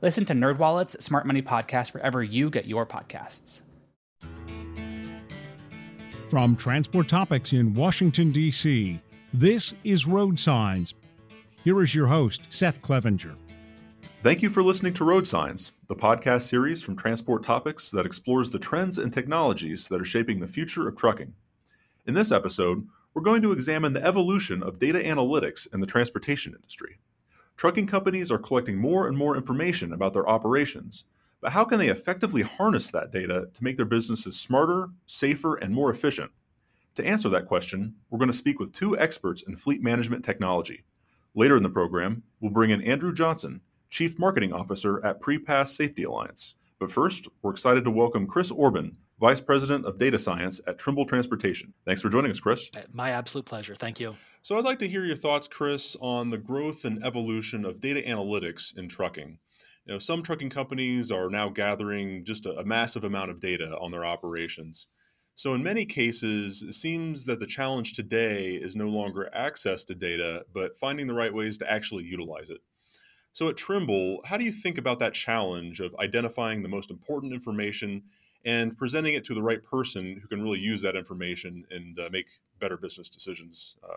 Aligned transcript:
Listen 0.00 0.24
to 0.26 0.32
NerdWallet's 0.32 1.04
Smart 1.04 1.26
Money 1.26 1.42
Podcast 1.42 1.92
wherever 1.92 2.22
you 2.22 2.50
get 2.50 2.66
your 2.66 2.86
podcasts. 2.86 3.62
From 6.30 6.54
Transport 6.54 7.08
Topics 7.08 7.52
in 7.52 7.74
Washington, 7.74 8.30
D.C., 8.30 9.00
this 9.32 9.74
is 9.82 10.06
Road 10.06 10.38
Signs. 10.38 10.94
Here 11.64 11.82
is 11.82 11.94
your 11.94 12.06
host, 12.06 12.42
Seth 12.50 12.80
Clevenger. 12.80 13.34
Thank 14.22 14.42
you 14.42 14.50
for 14.50 14.62
listening 14.62 14.94
to 14.94 15.04
Road 15.04 15.26
Signs, 15.26 15.72
the 15.88 15.96
podcast 15.96 16.42
series 16.42 16.82
from 16.82 16.96
Transport 16.96 17.42
Topics 17.42 17.90
that 17.90 18.06
explores 18.06 18.50
the 18.50 18.58
trends 18.58 18.98
and 18.98 19.12
technologies 19.12 19.88
that 19.88 20.00
are 20.00 20.04
shaping 20.04 20.38
the 20.38 20.46
future 20.46 20.86
of 20.86 20.96
trucking. 20.96 21.32
In 22.06 22.14
this 22.14 22.30
episode, 22.30 22.86
we're 23.14 23.22
going 23.22 23.42
to 23.42 23.52
examine 23.52 23.92
the 23.92 24.04
evolution 24.04 24.62
of 24.62 24.78
data 24.78 24.98
analytics 24.98 25.72
in 25.72 25.80
the 25.80 25.86
transportation 25.86 26.54
industry. 26.54 26.98
Trucking 27.58 27.88
companies 27.88 28.30
are 28.30 28.38
collecting 28.38 28.78
more 28.78 29.08
and 29.08 29.18
more 29.18 29.36
information 29.36 29.92
about 29.92 30.12
their 30.12 30.28
operations, 30.28 31.06
but 31.40 31.50
how 31.50 31.64
can 31.64 31.80
they 31.80 31.88
effectively 31.88 32.40
harness 32.40 32.92
that 32.92 33.10
data 33.10 33.48
to 33.52 33.64
make 33.64 33.76
their 33.76 33.84
businesses 33.84 34.38
smarter, 34.38 34.90
safer, 35.06 35.56
and 35.56 35.74
more 35.74 35.90
efficient? 35.90 36.30
To 36.94 37.04
answer 37.04 37.28
that 37.30 37.48
question, 37.48 37.96
we're 38.10 38.20
going 38.20 38.30
to 38.30 38.36
speak 38.36 38.60
with 38.60 38.72
two 38.72 38.96
experts 38.96 39.42
in 39.42 39.56
fleet 39.56 39.82
management 39.82 40.24
technology. 40.24 40.84
Later 41.34 41.56
in 41.56 41.64
the 41.64 41.68
program, 41.68 42.22
we'll 42.38 42.52
bring 42.52 42.70
in 42.70 42.80
Andrew 42.82 43.12
Johnson, 43.12 43.60
Chief 43.90 44.16
Marketing 44.20 44.52
Officer 44.52 45.04
at 45.04 45.20
Prepass 45.20 45.74
Safety 45.74 46.04
Alliance. 46.04 46.54
But 46.78 46.92
first, 46.92 47.26
we're 47.42 47.50
excited 47.50 47.82
to 47.82 47.90
welcome 47.90 48.28
Chris 48.28 48.52
Orban, 48.52 48.96
Vice 49.20 49.40
President 49.40 49.84
of 49.84 49.98
Data 49.98 50.18
Science 50.18 50.60
at 50.68 50.78
Trimble 50.78 51.04
Transportation. 51.04 51.74
Thanks 51.84 52.00
for 52.00 52.08
joining 52.08 52.30
us, 52.30 52.38
Chris. 52.38 52.70
Uh, 52.76 52.82
my 52.92 53.10
absolute 53.10 53.46
pleasure. 53.46 53.74
Thank 53.74 53.98
you. 53.98 54.14
So, 54.42 54.56
I'd 54.56 54.64
like 54.64 54.78
to 54.78 54.88
hear 54.88 55.04
your 55.04 55.16
thoughts, 55.16 55.48
Chris, 55.48 55.96
on 56.00 56.30
the 56.30 56.38
growth 56.38 56.84
and 56.84 57.04
evolution 57.04 57.64
of 57.64 57.80
data 57.80 58.00
analytics 58.00 58.76
in 58.78 58.88
trucking. 58.88 59.38
You 59.86 59.94
know, 59.94 59.98
some 59.98 60.22
trucking 60.22 60.50
companies 60.50 61.10
are 61.10 61.28
now 61.30 61.48
gathering 61.48 62.24
just 62.24 62.46
a, 62.46 62.60
a 62.60 62.64
massive 62.64 63.02
amount 63.02 63.30
of 63.30 63.40
data 63.40 63.76
on 63.80 63.90
their 63.90 64.04
operations. 64.04 64.86
So, 65.34 65.52
in 65.52 65.64
many 65.64 65.84
cases, 65.84 66.62
it 66.62 66.74
seems 66.74 67.24
that 67.24 67.40
the 67.40 67.46
challenge 67.46 67.94
today 67.94 68.54
is 68.54 68.76
no 68.76 68.88
longer 68.88 69.28
access 69.32 69.82
to 69.84 69.96
data, 69.96 70.44
but 70.54 70.76
finding 70.76 71.08
the 71.08 71.14
right 71.14 71.34
ways 71.34 71.58
to 71.58 71.70
actually 71.70 72.04
utilize 72.04 72.50
it. 72.50 72.60
So, 73.32 73.48
at 73.48 73.56
Trimble, 73.56 74.20
how 74.24 74.36
do 74.36 74.44
you 74.44 74.52
think 74.52 74.78
about 74.78 75.00
that 75.00 75.14
challenge 75.14 75.80
of 75.80 75.94
identifying 75.98 76.62
the 76.62 76.68
most 76.68 76.92
important 76.92 77.32
information 77.32 78.04
and 78.44 78.76
presenting 78.76 79.14
it 79.14 79.24
to 79.24 79.34
the 79.34 79.42
right 79.42 79.62
person 79.64 80.20
who 80.20 80.28
can 80.28 80.42
really 80.42 80.60
use 80.60 80.82
that 80.82 80.96
information 80.96 81.64
and 81.70 81.98
uh, 81.98 82.08
make 82.10 82.28
better 82.60 82.76
business 82.76 83.08
decisions 83.08 83.76
uh, 83.84 83.96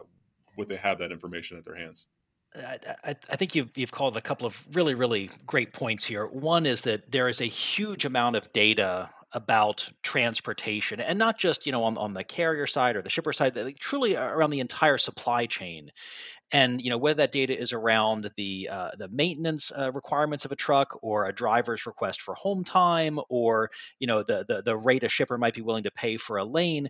when 0.56 0.68
they 0.68 0.76
have 0.76 0.98
that 1.00 1.12
information 1.12 1.58
at 1.58 1.64
their 1.64 1.76
hands? 1.76 2.08
I, 2.56 3.16
I, 3.30 3.36
think 3.38 3.56
you've 3.56 3.72
you've 3.78 3.94
called 3.94 4.18
a 4.18 4.22
couple 4.22 4.46
of 4.46 4.62
really 4.74 4.94
really 4.94 5.30
great 5.48 5.72
points 5.72 6.04
here. 6.04 6.26
One 6.28 6.66
is 6.66 6.82
that 6.82 7.10
there 7.10 7.30
is 7.30 7.40
a 7.40 7.46
huge 7.46 8.04
amount 8.04 8.36
of 8.36 8.52
data 8.52 9.10
about 9.32 9.90
transportation, 10.04 11.00
and 11.00 11.18
not 11.18 11.38
just 11.38 11.66
you 11.66 11.72
know 11.72 11.86
on, 11.86 11.98
on 11.98 12.14
the 12.14 12.26
carrier 12.26 12.68
side 12.68 12.98
or 12.98 13.02
the 13.02 13.10
shipper 13.10 13.32
side, 13.32 13.58
truly 13.80 14.18
around 14.18 14.50
the 14.50 14.60
entire 14.60 14.98
supply 14.98 15.46
chain 15.46 15.92
and 16.52 16.82
you 16.82 16.90
know 16.90 16.98
whether 16.98 17.18
that 17.18 17.32
data 17.32 17.58
is 17.58 17.74
around 17.74 18.30
the 18.36 18.68
uh, 18.72 18.92
the 18.98 19.08
maintenance 19.10 19.72
uh, 19.78 19.92
requirements 19.92 20.46
of 20.46 20.52
a 20.52 20.56
truck 20.56 20.98
or 21.02 21.26
a 21.26 21.34
driver's 21.34 21.86
request 21.86 22.22
for 22.22 22.36
home 22.36 22.64
time 22.64 23.20
or 23.30 23.70
you 24.00 24.08
know 24.08 24.24
the, 24.24 24.46
the 24.48 24.62
the 24.62 24.78
rate 24.78 25.04
a 25.04 25.10
shipper 25.10 25.38
might 25.38 25.54
be 25.54 25.62
willing 25.62 25.84
to 25.84 25.92
pay 25.92 26.18
for 26.18 26.38
a 26.38 26.44
lane 26.44 26.90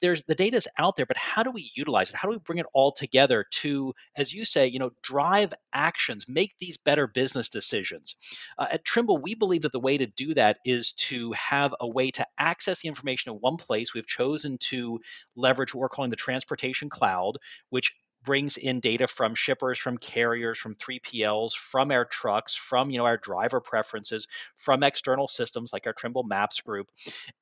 there's 0.00 0.22
the 0.24 0.34
data 0.34 0.56
is 0.56 0.68
out 0.78 0.96
there 0.96 1.06
but 1.06 1.16
how 1.16 1.42
do 1.42 1.50
we 1.50 1.70
utilize 1.74 2.10
it? 2.10 2.16
How 2.16 2.28
do 2.28 2.32
we 2.32 2.38
bring 2.38 2.58
it 2.58 2.66
all 2.72 2.92
together 2.92 3.46
to 3.50 3.94
as 4.16 4.32
you 4.32 4.44
say 4.44 4.66
you 4.66 4.78
know 4.78 4.90
drive 5.02 5.52
actions 5.72 6.26
make 6.28 6.56
these 6.58 6.76
better 6.76 7.06
business 7.06 7.48
decisions? 7.48 8.16
Uh, 8.58 8.66
at 8.72 8.84
trimble 8.84 9.18
we 9.18 9.34
believe 9.34 9.62
that 9.62 9.72
the 9.72 9.80
way 9.80 9.96
to 9.98 10.06
do 10.06 10.34
that 10.34 10.58
is 10.64 10.92
to 10.92 11.32
have 11.32 11.74
a 11.80 11.88
way 11.88 12.10
to 12.10 12.26
access 12.38 12.80
the 12.80 12.88
information 12.88 13.32
in 13.32 13.38
one 13.38 13.56
place. 13.56 13.94
We've 13.94 14.06
chosen 14.06 14.58
to 14.58 15.00
leverage 15.36 15.74
what 15.74 15.80
we're 15.80 15.88
calling 15.88 16.10
the 16.10 16.16
transportation 16.16 16.88
cloud 16.88 17.38
which 17.70 17.92
brings 18.28 18.58
in 18.58 18.78
data 18.78 19.06
from 19.06 19.34
shippers, 19.34 19.78
from 19.78 19.96
carriers, 19.96 20.58
from 20.58 20.74
3PLs, 20.74 21.54
from 21.54 21.90
our 21.90 22.04
trucks, 22.04 22.54
from 22.54 22.90
you 22.90 22.98
know 22.98 23.06
our 23.06 23.16
driver 23.16 23.58
preferences, 23.58 24.26
from 24.54 24.82
external 24.82 25.26
systems 25.26 25.72
like 25.72 25.86
our 25.86 25.94
Trimble 25.94 26.24
Maps 26.24 26.60
group, 26.60 26.88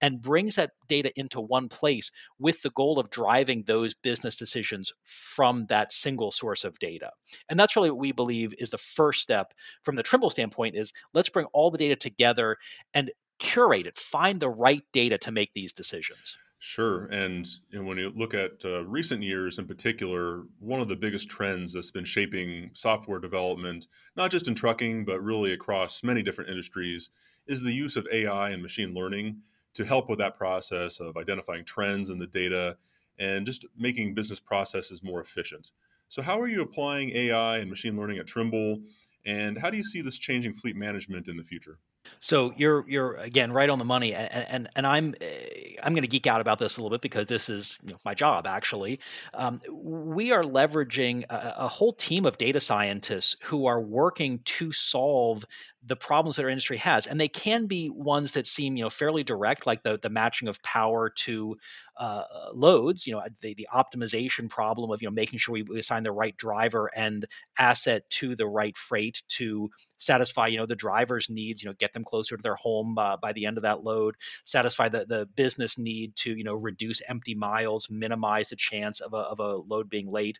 and 0.00 0.22
brings 0.22 0.54
that 0.54 0.70
data 0.86 1.10
into 1.16 1.41
one 1.41 1.69
place 1.69 2.12
with 2.38 2.62
the 2.62 2.70
goal 2.70 3.00
of 3.00 3.10
driving 3.10 3.64
those 3.64 3.94
business 3.94 4.36
decisions 4.36 4.92
from 5.02 5.66
that 5.66 5.91
single 5.91 6.30
source 6.30 6.62
of 6.62 6.78
data. 6.78 7.10
And 7.48 7.58
that's 7.58 7.74
really 7.74 7.91
what 7.91 7.98
we 7.98 8.12
believe 8.12 8.54
is 8.56 8.70
the 8.70 8.78
first 8.78 9.20
step 9.20 9.54
from 9.82 9.97
the 9.97 10.04
Trimble 10.04 10.30
standpoint 10.30 10.76
is 10.76 10.92
let's 11.14 11.30
bring 11.30 11.47
all 11.47 11.72
the 11.72 11.78
data 11.78 11.97
together 11.97 12.58
and 12.94 13.10
curate 13.41 13.88
it, 13.88 13.98
find 13.98 14.38
the 14.38 14.48
right 14.48 14.84
data 14.92 15.18
to 15.18 15.32
make 15.32 15.53
these 15.53 15.72
decisions. 15.72 16.36
Sure. 16.69 17.04
And, 17.12 17.47
and 17.72 17.87
when 17.87 17.97
you 17.97 18.10
look 18.16 18.34
at 18.34 18.65
uh, 18.65 18.84
recent 18.87 19.22
years 19.22 19.60
in 19.60 19.66
particular, 19.66 20.43
one 20.59 20.81
of 20.81 20.88
the 20.88 20.97
biggest 20.97 21.31
trends 21.31 21.72
that's 21.72 21.93
been 21.93 22.04
shaping 22.04 22.71
software 22.72 23.21
development, 23.21 23.87
not 24.16 24.32
just 24.32 24.49
in 24.49 24.56
trucking, 24.56 25.04
but 25.04 25.22
really 25.22 25.53
across 25.53 26.03
many 26.03 26.25
different 26.25 26.50
industries, 26.50 27.09
is 27.47 27.62
the 27.62 27.72
use 27.72 27.94
of 27.94 28.09
AI 28.12 28.50
and 28.50 28.62
machine 28.62 28.94
learning 28.94 29.43
to 29.75 29.84
help 29.84 30.10
with 30.10 30.19
that 30.19 30.37
process 30.37 30.99
of 30.99 31.16
identifying 31.16 31.65
trends 31.65 32.10
in 32.10 32.19
the 32.19 32.27
data 32.27 32.77
and 33.16 33.47
just 33.47 33.65
making 33.78 34.15
business 34.15 34.41
processes 34.41 35.04
more 35.04 35.21
efficient. 35.21 35.71
So, 36.09 36.21
how 36.21 36.41
are 36.41 36.48
you 36.48 36.62
applying 36.62 37.10
AI 37.10 37.59
and 37.59 37.71
machine 37.71 37.97
learning 37.97 38.19
at 38.19 38.27
Trimble? 38.27 38.81
And 39.25 39.56
how 39.56 39.71
do 39.71 39.77
you 39.77 39.84
see 39.84 40.00
this 40.00 40.19
changing 40.19 40.54
fleet 40.54 40.75
management 40.75 41.28
in 41.28 41.37
the 41.37 41.44
future? 41.44 41.78
So 42.21 42.53
you're 42.56 42.89
you're 42.89 43.15
again 43.17 43.53
right 43.53 43.69
on 43.69 43.78
the 43.78 43.84
money, 43.84 44.15
and 44.15 44.47
and, 44.49 44.69
and 44.77 44.87
I'm 44.87 45.15
eh, 45.21 45.75
I'm 45.83 45.93
going 45.93 46.03
to 46.03 46.09
geek 46.09 46.27
out 46.27 46.41
about 46.41 46.59
this 46.59 46.77
a 46.77 46.81
little 46.81 46.94
bit 46.94 47.03
because 47.03 47.27
this 47.27 47.49
is 47.49 47.78
you 47.83 47.93
know, 47.93 47.99
my 48.05 48.15
job 48.15 48.47
actually. 48.47 49.00
Um, 49.34 49.61
we 49.71 50.33
are 50.33 50.43
leveraging 50.43 51.25
a, 51.31 51.55
a, 51.59 51.69
whole 51.69 51.93
team 51.93 52.27
of 52.27 52.39
data 52.39 52.61
scientists 52.61 53.37
who 53.45 53.66
are 53.66 53.81
working 53.81 54.41
to 54.45 54.72
solve 54.72 55.45
the 55.86 55.97
problems 55.97 56.36
that 56.36 56.42
our 56.44 56.48
industry 56.50 56.76
has, 56.78 57.06
and 57.06 57.20
they 57.20 57.28
can 57.28 57.66
be 57.66 57.91
ones 57.91 58.32
that 58.32 58.47
seem 58.47 58.76
you 58.76 58.84
know 58.84 58.91
fairly 58.91 59.22
direct, 59.22 59.66
like 59.66 59.82
the 59.82 59.98
the 60.02 60.10
matching 60.10 60.48
of 60.48 60.62
power 60.62 61.10
to 61.10 61.56
uh, 61.98 62.24
loads. 62.52 63.06
You 63.06 63.14
know, 63.14 63.22
the 63.41 63.54
the 63.54 63.69
optimization 63.72 64.48
problem 64.48 64.91
of 64.91 65.00
you 65.00 65.08
know 65.08 65.12
making 65.14 65.38
sure 65.38 65.52
we, 65.52 65.62
we 65.62 65.78
assign 65.78 66.02
the 66.02 66.12
right 66.12 66.36
driver 66.36 66.91
and 66.97 67.24
asset 67.58 68.08
to 68.10 68.34
the 68.36 68.47
right 68.47 68.76
freight 68.76 69.22
to 69.28 69.70
satisfy 69.98 70.47
you 70.47 70.58
know 70.58 70.66
the 70.66 70.76
driver's 70.76 71.30
needs. 71.30 71.62
You 71.62 71.70
know, 71.70 71.74
get 71.78 71.92
them 71.92 72.04
closer 72.04 72.36
to 72.36 72.42
their 72.42 72.56
home 72.56 72.98
uh, 72.98 73.16
by 73.16 73.32
the 73.32 73.47
end 73.47 73.56
of 73.56 73.62
that 73.62 73.84
load. 73.84 74.16
Satisfy 74.44 74.88
the 74.88 75.06
the 75.06 75.26
business 75.36 75.78
need 75.78 76.16
to 76.16 76.34
you 76.36 76.44
know 76.44 76.54
reduce 76.54 77.00
empty 77.08 77.34
miles, 77.34 77.88
minimize 77.91 78.48
the 78.48 78.56
chance 78.56 79.00
of 79.00 79.12
a 79.14 79.18
of 79.18 79.41
a 79.41 79.56
load 79.56 79.88
being 79.88 80.10
late, 80.10 80.38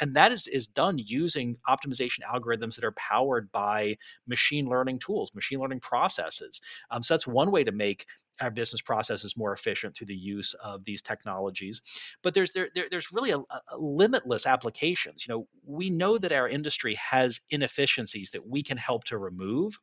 and 0.00 0.14
that 0.14 0.32
is 0.32 0.46
is 0.48 0.66
done 0.66 0.98
using 0.98 1.56
optimization 1.68 2.20
algorithms 2.30 2.74
that 2.76 2.84
are 2.84 2.92
powered 2.92 3.50
by 3.52 3.96
machine 4.26 4.66
learning 4.68 4.85
learning 4.86 5.00
tools, 5.00 5.34
machine 5.34 5.60
learning 5.60 5.80
processes. 5.80 6.60
Um, 6.90 7.02
so 7.02 7.14
that's 7.14 7.26
one 7.26 7.50
way 7.50 7.64
to 7.64 7.72
make 7.72 8.06
our 8.40 8.50
business 8.50 8.80
processes 8.80 9.36
more 9.36 9.52
efficient 9.52 9.96
through 9.96 10.06
the 10.06 10.14
use 10.14 10.54
of 10.62 10.84
these 10.84 11.00
technologies 11.00 11.80
but 12.22 12.34
there's 12.34 12.52
there, 12.52 12.68
there 12.74 12.86
there's 12.90 13.12
really 13.12 13.30
a, 13.30 13.38
a, 13.38 13.78
limitless 13.78 14.46
applications 14.46 15.26
you 15.26 15.32
know 15.32 15.48
we 15.64 15.90
know 15.90 16.18
that 16.18 16.32
our 16.32 16.48
industry 16.48 16.94
has 16.94 17.40
inefficiencies 17.50 18.30
that 18.30 18.46
we 18.46 18.62
can 18.62 18.76
help 18.76 19.04
to 19.04 19.18
remove 19.18 19.78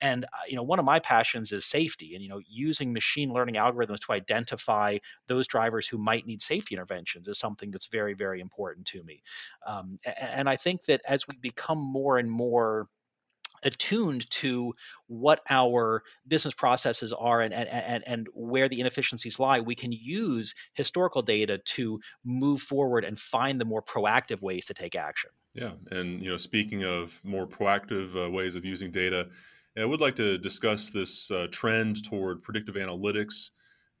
and 0.00 0.24
uh, 0.26 0.28
you 0.48 0.56
know 0.56 0.62
one 0.62 0.78
of 0.78 0.84
my 0.84 0.98
passions 0.98 1.52
is 1.52 1.64
safety 1.64 2.14
and 2.14 2.22
you 2.22 2.28
know 2.28 2.40
using 2.48 2.92
machine 2.92 3.32
learning 3.32 3.56
algorithms 3.56 4.00
to 4.00 4.12
identify 4.12 4.96
those 5.26 5.46
drivers 5.46 5.88
who 5.88 5.98
might 5.98 6.26
need 6.26 6.40
safety 6.42 6.74
interventions 6.74 7.28
is 7.28 7.38
something 7.38 7.70
that's 7.70 7.86
very 7.86 8.14
very 8.14 8.40
important 8.40 8.86
to 8.86 9.02
me 9.02 9.22
um, 9.66 9.98
and, 10.04 10.16
and 10.18 10.48
i 10.48 10.56
think 10.56 10.84
that 10.84 11.00
as 11.08 11.26
we 11.26 11.36
become 11.40 11.78
more 11.78 12.18
and 12.18 12.30
more 12.30 12.88
attuned 13.62 14.28
to 14.30 14.74
what 15.06 15.40
our 15.50 16.02
business 16.26 16.54
processes 16.54 17.12
are 17.12 17.40
and, 17.40 17.52
and, 17.54 17.68
and, 17.68 18.04
and 18.06 18.26
where 18.34 18.68
the 18.68 18.80
inefficiencies 18.80 19.38
lie, 19.38 19.60
we 19.60 19.74
can 19.74 19.92
use 19.92 20.54
historical 20.74 21.22
data 21.22 21.58
to 21.64 22.00
move 22.24 22.60
forward 22.62 23.04
and 23.04 23.18
find 23.18 23.60
the 23.60 23.64
more 23.64 23.82
proactive 23.82 24.40
ways 24.40 24.66
to 24.66 24.74
take 24.74 24.94
action. 24.94 25.30
Yeah, 25.54 25.72
and 25.90 26.22
you 26.22 26.30
know, 26.30 26.36
speaking 26.36 26.84
of 26.84 27.20
more 27.24 27.46
proactive 27.46 28.14
uh, 28.26 28.30
ways 28.30 28.54
of 28.54 28.64
using 28.64 28.90
data, 28.90 29.28
I 29.76 29.84
would 29.84 30.00
like 30.00 30.16
to 30.16 30.38
discuss 30.38 30.90
this 30.90 31.30
uh, 31.30 31.46
trend 31.50 32.04
toward 32.04 32.42
predictive 32.42 32.74
analytics. 32.74 33.50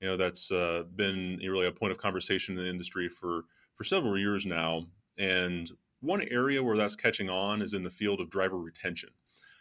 You 0.00 0.08
know, 0.08 0.16
that's 0.16 0.50
uh, 0.50 0.84
been 0.94 1.38
really 1.38 1.66
a 1.66 1.72
point 1.72 1.92
of 1.92 1.98
conversation 1.98 2.56
in 2.56 2.64
the 2.64 2.70
industry 2.70 3.08
for 3.08 3.44
for 3.74 3.84
several 3.84 4.18
years 4.18 4.44
now. 4.44 4.82
And 5.18 5.70
one 6.00 6.22
area 6.30 6.62
where 6.62 6.76
that's 6.76 6.96
catching 6.96 7.28
on 7.28 7.62
is 7.62 7.74
in 7.74 7.82
the 7.82 7.90
field 7.90 8.20
of 8.20 8.30
driver 8.30 8.58
retention. 8.58 9.10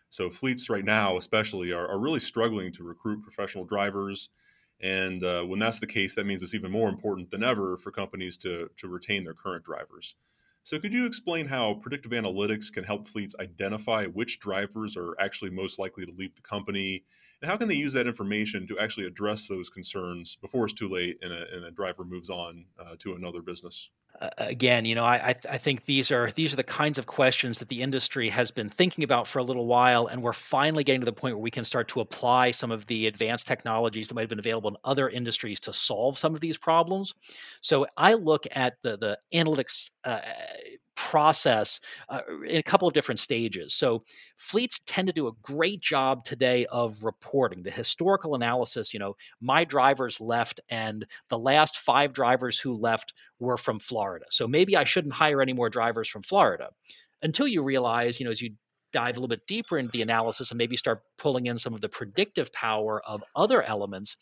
So 0.10 0.30
fleets 0.30 0.70
right 0.70 0.86
now, 0.86 1.18
especially, 1.18 1.72
are, 1.74 1.88
are 1.88 2.00
really 2.00 2.20
struggling 2.20 2.72
to 2.74 2.84
recruit 2.84 3.24
professional 3.24 3.66
drivers. 3.66 4.30
And 4.80 5.24
uh, 5.24 5.44
when 5.44 5.60
that's 5.60 5.80
the 5.80 5.88
case, 5.88 6.16
that 6.16 6.26
means 6.26 6.44
it's 6.44 6.56
even 6.56 6.72
more 6.72 6.90
important 6.90 7.32
than 7.32 7.44
ever 7.44 7.78
for 7.78 7.92
companies 7.92 8.38
to, 8.38 8.70
to 8.78 8.88
retain 8.88 9.24
their 9.24 9.34
current 9.34 9.64
drivers. 9.64 10.16
So, 10.64 10.80
could 10.80 10.94
you 10.94 11.06
explain 11.06 11.48
how 11.48 11.76
predictive 11.76 12.12
analytics 12.12 12.72
can 12.72 12.84
help 12.84 13.08
fleets 13.08 13.36
identify 13.40 14.06
which 14.06 14.40
drivers 14.40 14.98
are 14.98 15.16
actually 15.20 15.52
most 15.52 15.80
likely 15.80 16.06
to 16.06 16.12
leave 16.12 16.36
the 16.36 16.42
company? 16.42 17.04
And 17.42 17.52
how 17.52 17.58
can 17.58 17.68
they 17.68 17.76
use 17.76 17.94
that 17.94 18.08
information 18.08 18.66
to 18.68 18.80
actually 18.80 19.06
address 19.06 19.48
those 19.48 19.70
concerns 19.70 20.36
before 20.38 20.66
it's 20.66 20.74
too 20.74 20.88
late 20.90 21.20
and 21.22 21.32
a, 21.32 21.56
and 21.56 21.66
a 21.66 21.72
driver 21.72 22.04
moves 22.04 22.30
on 22.30 22.66
uh, 22.80 22.96
to 23.00 23.14
another 23.14 23.42
business? 23.42 23.92
Uh, 24.20 24.30
again, 24.40 24.86
you 24.86 24.96
know, 24.96 25.04
I, 25.04 25.36
I 25.48 25.60
think 25.60 25.86
these 25.86 26.10
are 26.12 26.32
these 26.32 26.52
are 26.52 26.56
the 26.56 26.64
kinds 26.64 26.98
of 26.98 27.06
questions 27.06 27.60
that 27.60 27.70
the 27.70 27.84
industry 27.84 28.30
has 28.30 28.50
been 28.50 28.70
thinking 28.70 29.04
about 29.04 29.28
for 29.28 29.38
a 29.38 29.44
little 29.44 29.68
while, 29.68 30.08
and 30.08 30.24
we're 30.24 30.34
finally 30.34 30.84
getting 30.84 31.02
to 31.02 31.06
the 31.06 31.14
point 31.14 31.36
where 31.36 31.44
we 31.44 31.52
can 31.52 31.64
start 31.64 31.88
to 31.90 32.00
apply 32.00 32.50
some 32.50 32.72
of 32.72 32.88
the 32.88 33.06
advanced 33.06 33.46
technologies 33.46 34.08
that 34.08 34.16
might 34.16 34.22
have 34.22 34.30
been 34.30 34.40
available 34.40 34.72
in 34.72 34.78
other 34.84 35.08
industries 35.08 35.60
to 35.60 35.74
solve 35.74 36.18
some 36.18 36.34
of 36.34 36.42
these 36.42 36.58
problems. 36.58 37.14
So 37.62 37.86
I 37.96 38.16
look 38.16 38.48
at 38.52 38.82
the 38.82 38.98
the 38.98 39.20
analytics 39.32 39.92
uh, 40.04 40.22
process 40.98 41.80
uh, 42.10 42.22
in 42.48 42.58
a 42.58 42.64
couple 42.64 42.88
of 42.88 42.94
different 42.94 43.20
stages. 43.20 43.74
So 43.74 44.04
fleets 44.36 44.82
tend 44.86 45.08
to 45.08 45.14
do 45.14 45.28
a 45.28 45.32
great 45.44 45.80
job 45.80 46.26
today 46.26 46.66
of 46.66 47.04
reporting 47.04 47.64
the 47.64 47.72
historical 47.72 48.36
analysis. 48.36 48.94
You 48.94 49.00
know, 49.00 49.16
my 49.40 49.64
drivers 49.64 50.20
left, 50.20 50.60
and 50.70 51.06
the 51.30 51.38
last 51.38 51.78
five 51.78 52.12
drivers 52.12 52.60
who 52.60 52.74
left 52.74 53.14
were 53.40 53.58
from 53.58 53.80
Florida. 53.80 54.26
So 54.32 54.48
maybe 54.48 54.76
I 54.76 54.84
shouldn't 54.84 55.14
hire 55.14 55.42
any 55.42 55.54
more 55.54 55.70
drivers 55.70 56.10
from 56.10 56.24
Florida 56.24 56.70
until 57.22 57.48
you 57.48 57.64
realize, 57.64 58.20
you 58.20 58.26
know, 58.26 58.32
as 58.32 58.42
you 58.42 58.56
dive 58.94 59.18
a 59.18 59.20
little 59.20 59.28
bit 59.28 59.46
deeper 59.48 59.78
into 59.78 59.92
the 59.92 60.02
analysis 60.02 60.50
and 60.50 60.58
maybe 60.58 60.78
start 60.78 61.04
pulling 61.18 61.46
in 61.46 61.60
some 61.60 61.74
of 61.74 61.82
the 61.82 61.90
predictive 61.90 62.52
power 62.54 63.02
of 63.06 63.24
other 63.36 63.62
elements 63.62 64.16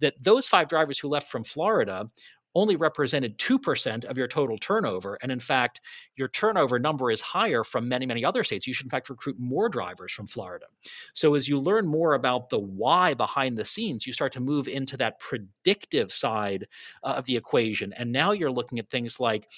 that 0.00 0.14
those 0.20 0.46
five 0.46 0.68
drivers 0.68 0.98
who 0.98 1.08
left 1.08 1.30
from 1.30 1.42
Florida 1.42 2.08
only 2.54 2.76
represented 2.76 3.38
2% 3.38 4.04
of 4.04 4.18
your 4.18 4.26
total 4.26 4.58
turnover. 4.58 5.18
And 5.22 5.30
in 5.30 5.40
fact, 5.40 5.80
your 6.16 6.28
turnover 6.28 6.78
number 6.78 7.10
is 7.10 7.20
higher 7.20 7.64
from 7.64 7.88
many, 7.88 8.06
many 8.06 8.24
other 8.24 8.44
states. 8.44 8.66
You 8.66 8.74
should, 8.74 8.86
in 8.86 8.90
fact, 8.90 9.10
recruit 9.10 9.36
more 9.38 9.68
drivers 9.68 10.12
from 10.12 10.26
Florida. 10.26 10.66
So 11.14 11.34
as 11.34 11.48
you 11.48 11.58
learn 11.58 11.86
more 11.86 12.14
about 12.14 12.50
the 12.50 12.58
why 12.58 13.14
behind 13.14 13.56
the 13.56 13.64
scenes, 13.64 14.06
you 14.06 14.12
start 14.12 14.32
to 14.32 14.40
move 14.40 14.68
into 14.68 14.96
that 14.96 15.20
predictive 15.20 16.12
side 16.12 16.66
uh, 17.04 17.14
of 17.16 17.26
the 17.26 17.36
equation. 17.36 17.92
And 17.92 18.10
now 18.10 18.32
you're 18.32 18.50
looking 18.50 18.78
at 18.78 18.90
things 18.90 19.20
like 19.20 19.48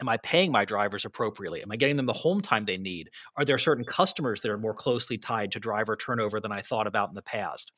Am 0.00 0.08
I 0.08 0.18
paying 0.18 0.52
my 0.52 0.64
drivers 0.64 1.04
appropriately? 1.04 1.62
Am 1.62 1.72
I 1.72 1.76
getting 1.76 1.96
them 1.96 2.06
the 2.06 2.12
home 2.12 2.42
time 2.42 2.64
they 2.64 2.76
need? 2.76 3.10
Are 3.36 3.44
there 3.44 3.58
certain 3.58 3.84
customers 3.84 4.40
that 4.40 4.50
are 4.50 4.58
more 4.58 4.74
closely 4.74 5.16
tied 5.16 5.52
to 5.52 5.60
driver 5.60 5.96
turnover 5.96 6.38
than 6.38 6.52
I 6.52 6.60
thought 6.60 6.86
about 6.86 7.08
in 7.08 7.14
the 7.14 7.22
past? 7.22 7.72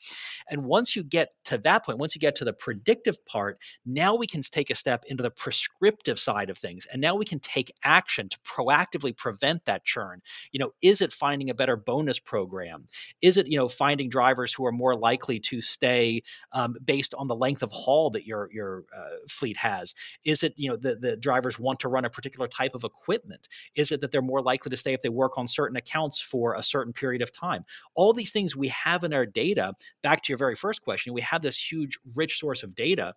And 0.50 0.64
once 0.64 0.96
you 0.96 1.04
get 1.04 1.30
to 1.44 1.58
that 1.58 1.84
point, 1.84 1.98
once 1.98 2.14
you 2.14 2.20
get 2.20 2.34
to 2.36 2.44
the 2.44 2.52
predictive 2.52 3.24
part, 3.24 3.60
now 3.86 4.14
we 4.14 4.26
can 4.26 4.42
take 4.42 4.70
a 4.70 4.74
step 4.74 5.04
into 5.06 5.22
the 5.22 5.30
prescriptive 5.30 6.18
side 6.18 6.50
of 6.50 6.58
things. 6.58 6.86
And 6.92 7.00
now 7.00 7.14
we 7.14 7.24
can 7.24 7.38
take 7.38 7.72
action 7.84 8.28
to 8.28 8.38
proactively 8.40 9.16
prevent 9.16 9.64
that 9.66 9.84
churn. 9.84 10.20
You 10.50 10.58
know, 10.58 10.72
is 10.82 11.00
it 11.00 11.12
finding 11.12 11.50
a 11.50 11.54
better 11.54 11.76
bonus 11.76 12.18
program? 12.18 12.88
Is 13.22 13.36
it, 13.36 13.46
you 13.46 13.56
know, 13.56 13.68
finding 13.68 14.08
drivers 14.08 14.52
who 14.52 14.66
are 14.66 14.72
more 14.72 14.96
likely 14.96 15.38
to 15.40 15.60
stay 15.60 16.22
um, 16.52 16.74
based 16.84 17.14
on 17.14 17.28
the 17.28 17.36
length 17.36 17.62
of 17.62 17.70
haul 17.70 18.10
that 18.10 18.26
your 18.26 18.50
your 18.52 18.84
uh, 18.96 19.18
fleet 19.28 19.56
has? 19.56 19.94
Is 20.24 20.42
it, 20.42 20.54
you 20.56 20.68
know, 20.68 20.76
the, 20.76 20.96
the 20.96 21.16
drivers 21.16 21.58
want 21.58 21.78
to 21.80 21.88
run 21.88 21.97
a 22.04 22.10
particular 22.10 22.48
type 22.48 22.74
of 22.74 22.84
equipment? 22.84 23.48
Is 23.74 23.92
it 23.92 24.00
that 24.00 24.12
they're 24.12 24.22
more 24.22 24.42
likely 24.42 24.70
to 24.70 24.76
stay 24.76 24.92
if 24.92 25.02
they 25.02 25.08
work 25.08 25.36
on 25.36 25.48
certain 25.48 25.76
accounts 25.76 26.20
for 26.20 26.54
a 26.54 26.62
certain 26.62 26.92
period 26.92 27.22
of 27.22 27.32
time? 27.32 27.64
All 27.94 28.12
these 28.12 28.32
things 28.32 28.56
we 28.56 28.68
have 28.68 29.04
in 29.04 29.12
our 29.12 29.26
data. 29.26 29.74
Back 30.02 30.22
to 30.22 30.32
your 30.32 30.38
very 30.38 30.56
first 30.56 30.82
question, 30.82 31.12
we 31.12 31.20
have 31.22 31.42
this 31.42 31.58
huge, 31.58 31.98
rich 32.16 32.38
source 32.38 32.62
of 32.62 32.74
data 32.74 33.14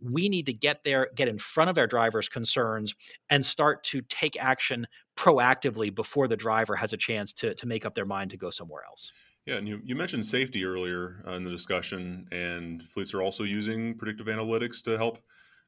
we 0.00 0.28
need 0.28 0.46
to 0.46 0.52
get 0.52 0.84
there, 0.84 1.08
get 1.14 1.28
in 1.28 1.38
front 1.38 1.70
of 1.70 1.78
our 1.78 1.86
driver's 1.86 2.28
concerns, 2.28 2.94
and 3.30 3.44
start 3.44 3.84
to 3.84 4.02
take 4.02 4.36
action 4.42 4.86
proactively 5.16 5.94
before 5.94 6.28
the 6.28 6.36
driver 6.36 6.76
has 6.76 6.92
a 6.92 6.96
chance 6.96 7.32
to, 7.32 7.54
to 7.54 7.66
make 7.66 7.86
up 7.86 7.94
their 7.94 8.04
mind 8.04 8.30
to 8.30 8.36
go 8.36 8.50
somewhere 8.50 8.82
else. 8.86 9.12
Yeah, 9.46 9.56
and 9.56 9.68
you, 9.68 9.80
you 9.84 9.94
mentioned 9.94 10.24
safety 10.24 10.64
earlier 10.64 11.22
uh, 11.26 11.32
in 11.32 11.44
the 11.44 11.50
discussion, 11.50 12.26
and 12.32 12.82
fleets 12.82 13.14
are 13.14 13.22
also 13.22 13.44
using 13.44 13.94
predictive 13.94 14.26
analytics 14.26 14.82
to 14.84 14.96
help 14.96 15.18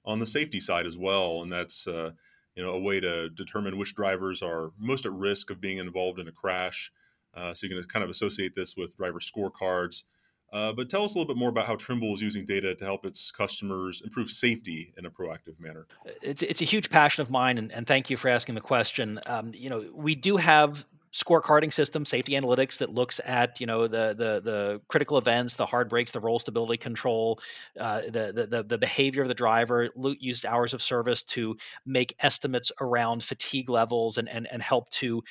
on 0.05 0.19
the 0.19 0.27
safety 0.27 0.61
side 0.61 0.87
as 0.87 0.97
well. 0.97 1.43
And 1.43 1.53
that's 1.53 1.87
uh, 1.87 2.13
you 2.57 2.65
know 2.65 2.71
a 2.71 2.81
way 2.81 2.99
to 3.01 3.29
determine 3.31 3.79
which 3.79 3.95
drivers 3.95 4.43
are 4.43 4.73
most 4.79 5.07
at 5.07 5.13
risk 5.13 5.51
of 5.51 5.61
being 5.61 5.79
involved 5.79 6.19
in 6.19 6.27
a 6.27 6.33
crash. 6.33 6.91
Uh, 7.35 7.53
so 7.53 7.67
you 7.67 7.75
can 7.75 7.85
kind 7.85 8.03
of 8.03 8.09
associate 8.09 8.55
this 8.55 8.77
with 8.77 8.97
driver 8.97 9.19
scorecards. 9.19 10.05
Uh, 10.53 10.73
but 10.73 10.89
tell 10.89 11.05
us 11.05 11.15
a 11.15 11.19
little 11.19 11.33
bit 11.33 11.39
more 11.39 11.51
about 11.51 11.67
how 11.67 11.75
Trimble 11.75 12.15
is 12.15 12.23
using 12.23 12.45
data 12.45 12.75
to 12.75 12.85
help 12.85 13.05
its 13.05 13.31
customers 13.31 14.01
improve 14.03 14.31
safety 14.31 14.95
in 14.97 15.05
a 15.05 15.11
proactive 15.11 15.59
manner. 15.59 15.87
It's, 16.23 16.43
it's 16.43 16.63
a 16.63 16.65
huge 16.65 16.89
passion 16.89 17.21
of 17.23 17.31
mine, 17.31 17.59
and, 17.59 17.73
and 17.73 17.87
thank 17.87 18.09
you 18.09 18.17
for 18.17 18.29
asking 18.29 18.55
the 18.55 18.61
question. 18.61 19.21
Um, 19.27 19.53
you 19.53 19.69
know, 19.69 19.85
we 19.93 20.15
do 20.15 20.37
have 20.37 20.87
scorecarding 21.17 21.73
system, 21.73 22.05
safety 22.05 22.33
analytics 22.33 22.77
that 22.79 22.93
looks 22.93 23.21
at 23.25 23.59
you 23.61 23.67
know 23.67 23.87
the 23.89 24.15
the 24.17 24.41
the 24.45 24.81
critical 24.89 25.17
events, 25.17 25.55
the 25.55 25.65
hard 25.67 25.89
brakes, 25.89 26.13
the 26.13 26.21
roll 26.21 26.39
stability 26.39 26.77
control, 26.77 27.41
uh, 27.81 28.03
the, 28.03 28.47
the 28.51 28.63
the 28.63 28.79
behavior 28.79 29.23
of 29.23 29.29
the 29.29 29.35
driver, 29.35 29.89
used 30.19 30.45
hours 30.45 30.75
of 30.75 30.83
service 30.83 31.23
to 31.23 31.57
make 31.87 32.15
estimates 32.21 32.71
around 32.81 33.25
fatigue 33.25 33.71
levels 33.71 34.19
and 34.19 34.29
and 34.29 34.47
and 34.53 34.63
help 34.63 34.91
to 34.91 35.23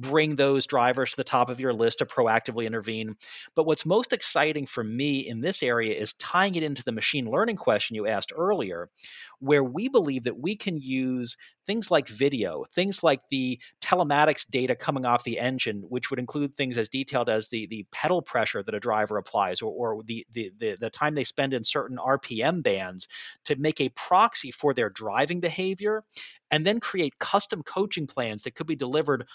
bring 0.00 0.36
those 0.36 0.66
drivers 0.66 1.10
to 1.10 1.16
the 1.16 1.24
top 1.24 1.50
of 1.50 1.60
your 1.60 1.72
list 1.72 1.98
to 1.98 2.06
proactively 2.06 2.66
intervene. 2.66 3.16
But 3.54 3.66
what's 3.66 3.86
most 3.86 4.12
exciting 4.12 4.66
for 4.66 4.84
me 4.84 5.20
in 5.20 5.40
this 5.40 5.62
area 5.62 5.94
is 5.94 6.14
tying 6.14 6.54
it 6.54 6.62
into 6.62 6.84
the 6.84 6.92
machine 6.92 7.30
learning 7.30 7.56
question 7.56 7.96
you 7.96 8.06
asked 8.06 8.32
earlier, 8.36 8.90
where 9.38 9.64
we 9.64 9.88
believe 9.88 10.24
that 10.24 10.38
we 10.38 10.56
can 10.56 10.78
use 10.78 11.36
things 11.66 11.90
like 11.90 12.08
video, 12.08 12.64
things 12.74 13.02
like 13.02 13.20
the 13.28 13.58
telematics 13.80 14.48
data 14.48 14.74
coming 14.74 15.04
off 15.04 15.24
the 15.24 15.38
engine, 15.38 15.82
which 15.88 16.10
would 16.10 16.18
include 16.18 16.54
things 16.54 16.78
as 16.78 16.88
detailed 16.88 17.28
as 17.28 17.48
the, 17.48 17.66
the 17.66 17.84
pedal 17.90 18.22
pressure 18.22 18.62
that 18.62 18.74
a 18.74 18.80
driver 18.80 19.16
applies 19.16 19.60
or, 19.60 19.72
or 19.72 20.02
the, 20.04 20.24
the, 20.32 20.52
the, 20.58 20.76
the 20.78 20.90
time 20.90 21.14
they 21.14 21.24
spend 21.24 21.52
in 21.52 21.64
certain 21.64 21.98
RPM 21.98 22.62
bands 22.62 23.08
to 23.44 23.56
make 23.56 23.80
a 23.80 23.88
proxy 23.90 24.50
for 24.50 24.72
their 24.72 24.88
driving 24.88 25.40
behavior 25.40 26.04
and 26.50 26.64
then 26.64 26.78
create 26.78 27.18
custom 27.18 27.62
coaching 27.62 28.06
plans 28.06 28.42
that 28.42 28.54
could 28.54 28.66
be 28.66 28.76
delivered 28.76 29.26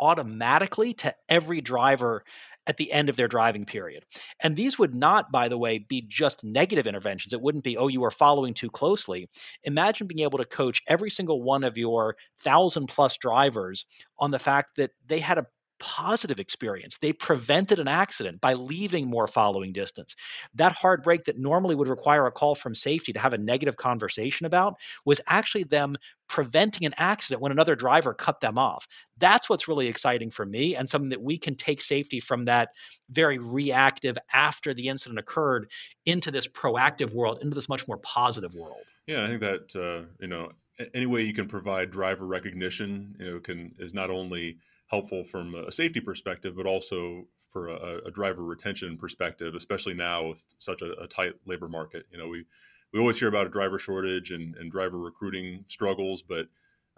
automatically 0.00 0.94
to 0.94 1.14
every 1.28 1.60
driver 1.60 2.24
at 2.66 2.76
the 2.76 2.90
end 2.92 3.08
of 3.08 3.16
their 3.16 3.28
driving 3.28 3.64
period. 3.64 4.04
And 4.40 4.56
these 4.56 4.78
would 4.78 4.94
not, 4.94 5.30
by 5.30 5.48
the 5.48 5.58
way, 5.58 5.78
be 5.78 6.02
just 6.06 6.42
negative 6.42 6.86
interventions. 6.86 7.32
It 7.32 7.40
wouldn't 7.40 7.64
be, 7.64 7.76
oh, 7.76 7.88
you 7.88 8.02
are 8.04 8.10
following 8.10 8.54
too 8.54 8.70
closely. 8.70 9.28
Imagine 9.62 10.06
being 10.06 10.24
able 10.26 10.38
to 10.38 10.44
coach 10.44 10.82
every 10.88 11.10
single 11.10 11.42
one 11.42 11.62
of 11.62 11.78
your 11.78 12.16
thousand 12.40 12.86
plus 12.88 13.16
drivers 13.18 13.86
on 14.18 14.32
the 14.32 14.38
fact 14.38 14.76
that 14.76 14.90
they 15.06 15.20
had 15.20 15.38
a 15.38 15.46
positive 15.78 16.38
experience. 16.38 16.98
They 16.98 17.12
prevented 17.12 17.78
an 17.78 17.88
accident 17.88 18.40
by 18.40 18.54
leaving 18.54 19.06
more 19.08 19.26
following 19.26 19.72
distance. 19.72 20.14
That 20.54 20.72
hard 20.72 21.04
that 21.26 21.38
normally 21.38 21.74
would 21.74 21.88
require 21.88 22.26
a 22.26 22.32
call 22.32 22.54
from 22.54 22.74
safety 22.74 23.12
to 23.12 23.18
have 23.18 23.32
a 23.32 23.38
negative 23.38 23.76
conversation 23.76 24.46
about 24.46 24.74
was 25.04 25.20
actually 25.26 25.64
them 25.64 25.96
preventing 26.28 26.86
an 26.86 26.94
accident 26.96 27.40
when 27.40 27.52
another 27.52 27.76
driver 27.76 28.12
cut 28.12 28.40
them 28.40 28.58
off. 28.58 28.88
That's 29.18 29.48
what's 29.48 29.68
really 29.68 29.86
exciting 29.86 30.30
for 30.30 30.44
me 30.44 30.74
and 30.74 30.88
something 30.88 31.10
that 31.10 31.22
we 31.22 31.38
can 31.38 31.54
take 31.54 31.80
safety 31.80 32.18
from 32.18 32.46
that 32.46 32.70
very 33.10 33.38
reactive 33.38 34.18
after 34.32 34.74
the 34.74 34.88
incident 34.88 35.18
occurred 35.18 35.70
into 36.04 36.30
this 36.30 36.48
proactive 36.48 37.12
world, 37.12 37.38
into 37.42 37.54
this 37.54 37.68
much 37.68 37.86
more 37.86 37.98
positive 37.98 38.54
world. 38.54 38.82
Yeah, 39.06 39.24
I 39.24 39.28
think 39.28 39.40
that 39.40 39.76
uh, 39.76 40.06
you 40.18 40.26
know 40.26 40.50
any 40.94 41.06
way 41.06 41.22
you 41.22 41.32
can 41.32 41.46
provide 41.46 41.90
driver 41.90 42.26
recognition, 42.26 43.16
you 43.18 43.30
know, 43.30 43.40
can 43.40 43.74
is 43.78 43.94
not 43.94 44.10
only 44.10 44.58
helpful 44.88 45.24
from 45.24 45.54
a 45.54 45.72
safety 45.72 46.00
perspective, 46.00 46.56
but 46.56 46.66
also 46.66 47.26
for 47.48 47.68
a, 47.68 48.00
a 48.06 48.10
driver 48.10 48.42
retention 48.42 48.96
perspective, 48.96 49.54
especially 49.54 49.94
now 49.94 50.28
with 50.28 50.44
such 50.58 50.82
a, 50.82 50.92
a, 51.00 51.06
tight 51.06 51.34
labor 51.46 51.68
market. 51.68 52.04
You 52.10 52.18
know, 52.18 52.28
we 52.28 52.44
we 52.92 53.00
always 53.00 53.18
hear 53.18 53.28
about 53.28 53.46
a 53.46 53.50
driver 53.50 53.78
shortage 53.78 54.30
and, 54.30 54.54
and 54.56 54.70
driver 54.70 54.98
recruiting 54.98 55.64
struggles, 55.68 56.22
but 56.22 56.48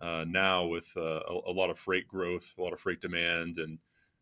uh, 0.00 0.24
now 0.28 0.66
with 0.66 0.92
uh, 0.96 1.20
a, 1.28 1.40
a, 1.46 1.52
lot 1.52 1.70
of 1.70 1.78
freight 1.78 2.06
growth, 2.06 2.54
a 2.58 2.62
lot 2.62 2.72
of 2.72 2.80
freight 2.80 3.00
demand, 3.00 3.56
and 3.56 3.78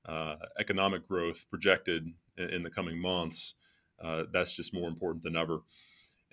uh, 0.07 0.37
economic 0.59 1.07
growth 1.07 1.45
projected 1.51 2.13
in, 2.39 2.49
in 2.51 2.63
the 2.63 2.71
coming 2.71 2.99
months, 2.99 3.55
uh, 4.01 4.25
that's 4.33 4.55
just 4.55 4.75
more 4.75 4.89
important 4.89 5.23
than 5.23 5.37
ever. 5.37 5.61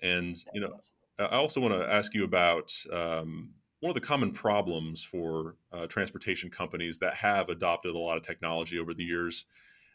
And 0.00 0.36
you 0.52 0.60
know, 0.60 0.80
I 1.18 1.36
also 1.36 1.60
want 1.60 1.74
to 1.74 1.92
ask 1.92 2.14
you 2.14 2.24
about 2.24 2.72
um, 2.92 3.50
one 3.84 3.90
of 3.90 3.94
the 3.94 4.00
common 4.00 4.32
problems 4.32 5.04
for 5.04 5.56
uh, 5.70 5.86
transportation 5.86 6.48
companies 6.48 6.96
that 6.96 7.12
have 7.12 7.50
adopted 7.50 7.94
a 7.94 7.98
lot 7.98 8.16
of 8.16 8.22
technology 8.22 8.78
over 8.78 8.94
the 8.94 9.04
years, 9.04 9.44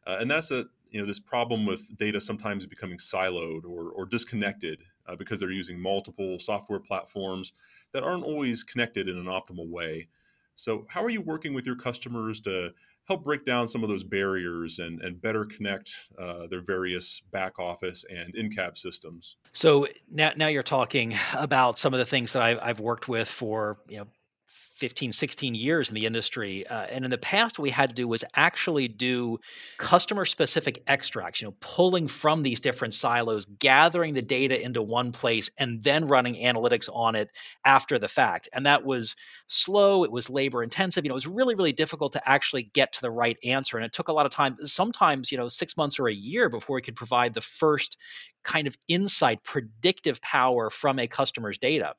uh, 0.05 0.17
and 0.19 0.29
that's 0.29 0.50
that 0.50 0.67
you 0.91 1.00
know 1.00 1.08
this 1.08 1.19
problem 1.19 1.65
with 1.65 1.98
data 1.98 2.22
sometimes 2.22 2.67
becoming 2.67 3.00
siloed 3.00 3.65
or, 3.65 3.89
or 3.89 4.05
disconnected 4.05 4.84
uh, 5.08 5.15
because 5.15 5.39
they're 5.39 5.50
using 5.50 5.79
multiple 5.79 6.38
software 6.38 6.79
platforms 6.79 7.51
that 7.91 8.03
aren't 8.03 8.24
always 8.24 8.63
connected 8.63 9.10
in 9.10 9.17
an 9.17 9.25
optimal 9.25 9.67
way. 9.67 10.08
So, 10.53 10.86
how 10.88 11.03
are 11.03 11.10
you 11.10 11.22
working 11.22 11.55
with 11.55 11.65
your 11.65 11.75
customers 11.75 12.39
to 12.41 12.75
help 13.08 13.24
break 13.24 13.43
down 13.43 13.67
some 13.67 13.81
of 13.81 13.89
those 13.89 14.03
barriers 14.03 14.77
and, 14.77 15.01
and 15.01 15.19
better 15.19 15.46
connect 15.46 16.12
uh, 16.19 16.46
their 16.46 16.62
various 16.62 17.22
back 17.31 17.58
office 17.58 18.05
and 18.08 18.36
in-cab 18.36 18.77
systems. 18.77 19.36
So 19.53 19.88
now, 20.12 20.32
now 20.36 20.48
you're 20.48 20.63
talking 20.63 21.15
about 21.34 21.79
some 21.79 21.94
of 21.94 21.98
the 22.00 22.06
things 22.06 22.34
that 22.34 22.41
I've, 22.41 22.60
I've 22.62 22.79
worked 22.79 23.08
with 23.08 23.27
for 23.27 23.77
you 23.88 23.98
know 24.00 24.08
15 24.48 25.12
16 25.12 25.56
years 25.56 25.89
in 25.89 25.96
the 25.96 26.06
industry 26.06 26.65
uh, 26.68 26.84
and 26.84 27.03
in 27.03 27.12
the 27.12 27.18
past 27.18 27.60
what 27.60 27.63
we 27.63 27.70
had 27.70 27.89
to 27.89 27.96
do 27.96 28.08
was 28.08 28.24
actually 28.36 28.88
do 28.88 29.38
customer 29.77 30.24
specific 30.24 30.82
extracts 30.88 31.41
you 31.41 31.48
know 31.48 31.53
pulling 31.60 32.08
from 32.08 32.44
these 32.44 32.62
different 32.62 32.94
silos 32.94 33.46
gathering 33.60 34.13
the 34.13 34.22
data 34.22 34.60
into 34.60 34.82
one 34.82 35.12
place 35.12 35.50
and 35.58 35.84
then 35.84 36.06
running 36.06 36.36
analytics 36.36 36.88
on 36.94 37.13
it 37.15 37.29
after 37.65 38.00
the 38.00 38.08
fact. 38.08 38.48
And 38.53 38.65
that 38.65 38.86
was 38.86 39.15
slow 39.48 40.03
it 40.06 40.12
was 40.12 40.29
labor 40.29 40.63
intensive 40.63 41.03
you 41.03 41.10
know 41.10 41.13
it 41.13 41.15
was 41.15 41.27
really 41.27 41.56
really 41.56 41.74
difficult 41.74 42.13
to 42.13 42.29
actually 42.29 42.63
get 42.74 42.94
to 42.94 43.01
the 43.01 43.12
right 43.12 43.38
answer 43.44 43.77
and 43.77 43.86
it 43.86 43.91
took 43.91 44.08
a 44.08 44.13
lot 44.13 44.25
of 44.25 44.32
time 44.32 44.56
sometimes 44.63 45.32
you 45.32 45.38
know 45.38 45.48
6 45.50 45.75
months 45.75 46.00
or 46.00 46.08
a 46.08 46.13
year 46.13 46.50
before 46.50 46.75
we 46.75 46.82
could 46.82 46.96
provide 46.96 47.34
the 47.34 47.41
first 47.41 47.98
kind 48.43 48.67
of 48.67 48.77
insight, 48.88 49.43
predictive 49.43 50.22
power 50.22 50.69
from 50.69 51.00
a 51.00 51.08
customer's 51.08 51.58
data. 51.58 51.93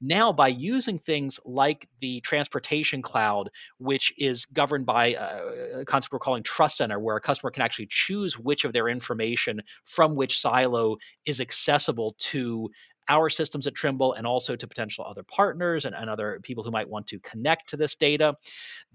Now, 0.00 0.32
by 0.32 0.48
using 0.48 0.98
things 0.98 1.38
like 1.44 1.88
the 1.98 2.20
transportation 2.20 3.02
cloud, 3.02 3.50
which 3.78 4.12
is 4.16 4.46
governed 4.46 4.86
by 4.86 5.08
a 5.08 5.84
concept 5.84 6.12
we're 6.12 6.18
calling 6.18 6.42
Trust 6.42 6.78
Center, 6.78 6.98
where 6.98 7.16
a 7.16 7.20
customer 7.20 7.50
can 7.50 7.62
actually 7.62 7.88
choose 7.90 8.38
which 8.38 8.64
of 8.64 8.72
their 8.72 8.88
information 8.88 9.62
from 9.84 10.14
which 10.14 10.40
silo 10.40 10.96
is 11.26 11.40
accessible 11.40 12.14
to 12.18 12.70
our 13.10 13.28
systems 13.28 13.66
at 13.66 13.74
Trimble 13.74 14.14
and 14.14 14.26
also 14.26 14.56
to 14.56 14.66
potential 14.66 15.04
other 15.04 15.24
partners 15.24 15.84
and, 15.84 15.94
and, 15.94 16.08
other 16.08 16.40
people 16.42 16.62
who 16.62 16.70
might 16.70 16.88
want 16.88 17.06
to 17.08 17.18
connect 17.20 17.68
to 17.70 17.76
this 17.76 17.96
data. 17.96 18.34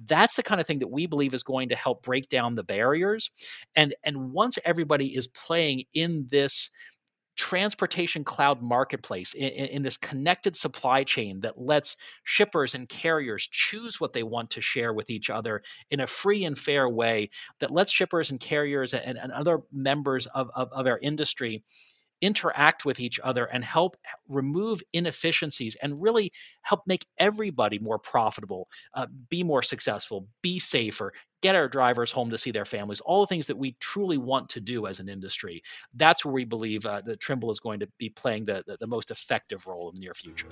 That's 0.05 0.35
the 0.35 0.43
kind 0.43 0.59
of 0.59 0.65
thing 0.65 0.79
that 0.79 0.87
we 0.87 1.05
believe 1.05 1.33
is 1.33 1.43
going 1.43 1.69
to 1.69 1.75
help 1.75 2.01
break 2.01 2.29
down 2.29 2.55
the 2.55 2.63
barriers. 2.63 3.29
And, 3.75 3.93
and 4.03 4.31
once 4.31 4.57
everybody 4.65 5.15
is 5.15 5.27
playing 5.27 5.83
in 5.93 6.27
this 6.31 6.71
transportation 7.35 8.23
cloud 8.23 8.61
marketplace 8.61 9.33
in, 9.33 9.49
in, 9.49 9.81
this 9.81 9.97
connected 9.97 10.55
supply 10.55 11.03
chain 11.03 11.41
that 11.41 11.59
lets 11.59 11.97
shippers 12.23 12.75
and 12.75 12.87
carriers 12.87 13.47
choose 13.51 13.99
what 13.99 14.13
they 14.13 14.23
want 14.23 14.49
to 14.49 14.61
share 14.61 14.93
with 14.93 15.09
each 15.09 15.29
other 15.29 15.61
in 15.91 15.99
a 15.99 16.07
free 16.07 16.45
and 16.45 16.57
fair 16.57 16.87
way 16.87 17.29
that 17.59 17.71
lets 17.71 17.91
shippers 17.91 18.31
and 18.31 18.39
carriers 18.39 18.93
and, 18.93 19.17
and 19.17 19.33
other 19.33 19.59
members 19.73 20.27
of, 20.27 20.49
of, 20.55 20.71
of 20.71 20.87
our 20.87 20.99
industry 20.99 21.61
interact 22.25 22.85
with 22.85 22.99
each 22.99 23.19
other 23.23 23.45
and 23.45 23.63
help 23.63 23.95
remove 24.27 24.81
inefficiencies 24.93 25.77
and 25.83 26.01
really 26.01 26.31
help 26.63 26.81
make 26.87 27.05
everybody 27.19 27.77
more 27.77 27.99
profitable, 27.99 28.67
uh, 28.95 29.05
be 29.29 29.43
more 29.43 29.61
successful, 29.61 30.27
be 30.41 30.57
safer, 30.57 31.13
get 31.43 31.53
our 31.53 31.67
drivers 31.67 32.11
home 32.11 32.31
to 32.31 32.37
see 32.39 32.49
their 32.49 32.65
families, 32.65 32.99
all 33.01 33.21
the 33.21 33.27
things 33.27 33.45
that 33.45 33.59
we 33.59 33.75
truly 33.79 34.17
want 34.17 34.49
to 34.49 34.59
do 34.59 34.87
as 34.87 34.99
an 34.99 35.07
industry. 35.07 35.61
That's 35.93 36.25
where 36.25 36.33
we 36.33 36.45
believe 36.45 36.83
uh, 36.87 37.01
that 37.01 37.19
Trimble 37.19 37.51
is 37.51 37.59
going 37.59 37.79
to 37.81 37.87
be 37.99 38.09
playing 38.09 38.45
the, 38.45 38.63
the, 38.65 38.77
the 38.79 38.87
most 38.87 39.11
effective 39.11 39.67
role 39.67 39.89
in 39.89 39.95
the 39.95 40.01
near 40.01 40.15
future. 40.15 40.47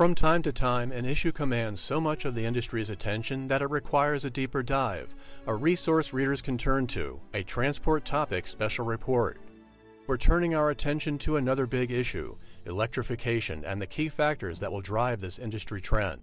From 0.00 0.14
time 0.14 0.40
to 0.44 0.50
time, 0.50 0.92
an 0.92 1.04
issue 1.04 1.30
commands 1.30 1.78
so 1.78 2.00
much 2.00 2.24
of 2.24 2.34
the 2.34 2.46
industry's 2.46 2.88
attention 2.88 3.46
that 3.48 3.60
it 3.60 3.68
requires 3.68 4.24
a 4.24 4.30
deeper 4.30 4.62
dive, 4.62 5.14
a 5.46 5.54
resource 5.54 6.14
readers 6.14 6.40
can 6.40 6.56
turn 6.56 6.86
to, 6.86 7.20
a 7.34 7.42
transport 7.42 8.06
topic 8.06 8.46
special 8.46 8.86
report. 8.86 9.42
We're 10.06 10.16
turning 10.16 10.54
our 10.54 10.70
attention 10.70 11.18
to 11.18 11.36
another 11.36 11.66
big 11.66 11.90
issue 11.90 12.34
electrification 12.64 13.62
and 13.66 13.78
the 13.78 13.86
key 13.86 14.08
factors 14.08 14.58
that 14.60 14.72
will 14.72 14.80
drive 14.80 15.20
this 15.20 15.38
industry 15.38 15.82
trend. 15.82 16.22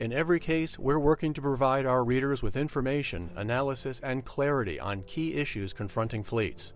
In 0.00 0.12
every 0.12 0.38
case, 0.38 0.78
we're 0.78 0.98
working 0.98 1.32
to 1.32 1.40
provide 1.40 1.86
our 1.86 2.04
readers 2.04 2.42
with 2.42 2.58
information, 2.58 3.30
analysis, 3.36 4.00
and 4.00 4.22
clarity 4.22 4.78
on 4.78 5.02
key 5.04 5.32
issues 5.32 5.72
confronting 5.72 6.22
fleets. 6.22 6.74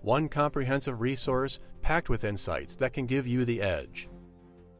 One 0.00 0.26
comprehensive 0.30 1.02
resource 1.02 1.58
packed 1.82 2.08
with 2.08 2.24
insights 2.24 2.76
that 2.76 2.94
can 2.94 3.04
give 3.04 3.26
you 3.26 3.44
the 3.44 3.60
edge. 3.60 4.08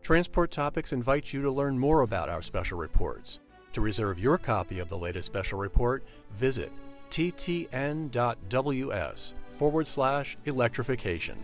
Transport 0.04 0.50
Topics 0.50 0.92
invites 0.92 1.32
you 1.32 1.40
to 1.40 1.50
learn 1.50 1.78
more 1.78 2.02
about 2.02 2.28
our 2.28 2.42
special 2.42 2.76
reports. 2.76 3.40
To 3.72 3.80
reserve 3.80 4.18
your 4.18 4.36
copy 4.36 4.78
of 4.78 4.90
the 4.90 4.98
latest 4.98 5.24
special 5.24 5.58
report, 5.58 6.04
visit 6.32 6.70
ttn.ws 7.08 8.14
forward 9.48 9.86
slash 9.86 10.36
electrification. 10.44 11.38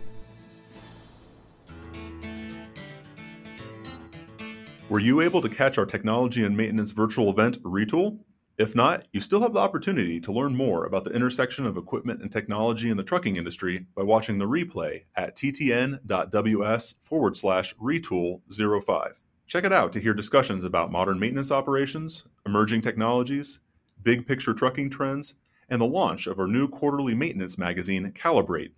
Were 4.89 4.99
you 4.99 5.21
able 5.21 5.41
to 5.41 5.49
catch 5.49 5.79
our 5.79 5.87
technology 5.87 6.45
and 6.45 6.55
maintenance 6.55 6.91
virtual 6.91 7.31
event, 7.31 7.57
Retool? 7.63 8.19
If 8.57 8.75
not, 8.75 9.07
you 9.13 9.19
still 9.19 9.41
have 9.41 9.53
the 9.53 9.59
opportunity 9.59 10.19
to 10.19 10.31
learn 10.31 10.55
more 10.55 10.85
about 10.85 11.03
the 11.03 11.11
intersection 11.11 11.65
of 11.65 11.77
equipment 11.77 12.21
and 12.21 12.31
technology 12.31 12.89
in 12.89 12.97
the 12.97 13.03
trucking 13.03 13.37
industry 13.37 13.85
by 13.95 14.03
watching 14.03 14.37
the 14.37 14.47
replay 14.47 15.03
at 15.15 15.35
ttn.ws 15.35 16.95
forward 17.01 17.37
slash 17.37 17.73
retool 17.75 18.41
05. 18.83 19.19
Check 19.47 19.63
it 19.63 19.73
out 19.73 19.91
to 19.93 19.99
hear 19.99 20.13
discussions 20.13 20.63
about 20.63 20.91
modern 20.91 21.19
maintenance 21.19 21.51
operations, 21.51 22.25
emerging 22.45 22.81
technologies, 22.81 23.59
big 24.03 24.27
picture 24.27 24.53
trucking 24.53 24.89
trends, 24.89 25.35
and 25.69 25.81
the 25.81 25.85
launch 25.85 26.27
of 26.27 26.39
our 26.39 26.47
new 26.47 26.67
quarterly 26.67 27.15
maintenance 27.15 27.57
magazine, 27.57 28.11
Calibrate, 28.11 28.71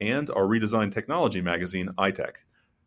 and 0.00 0.30
our 0.30 0.44
redesigned 0.44 0.92
technology 0.92 1.40
magazine, 1.40 1.88
iTech. 1.98 2.36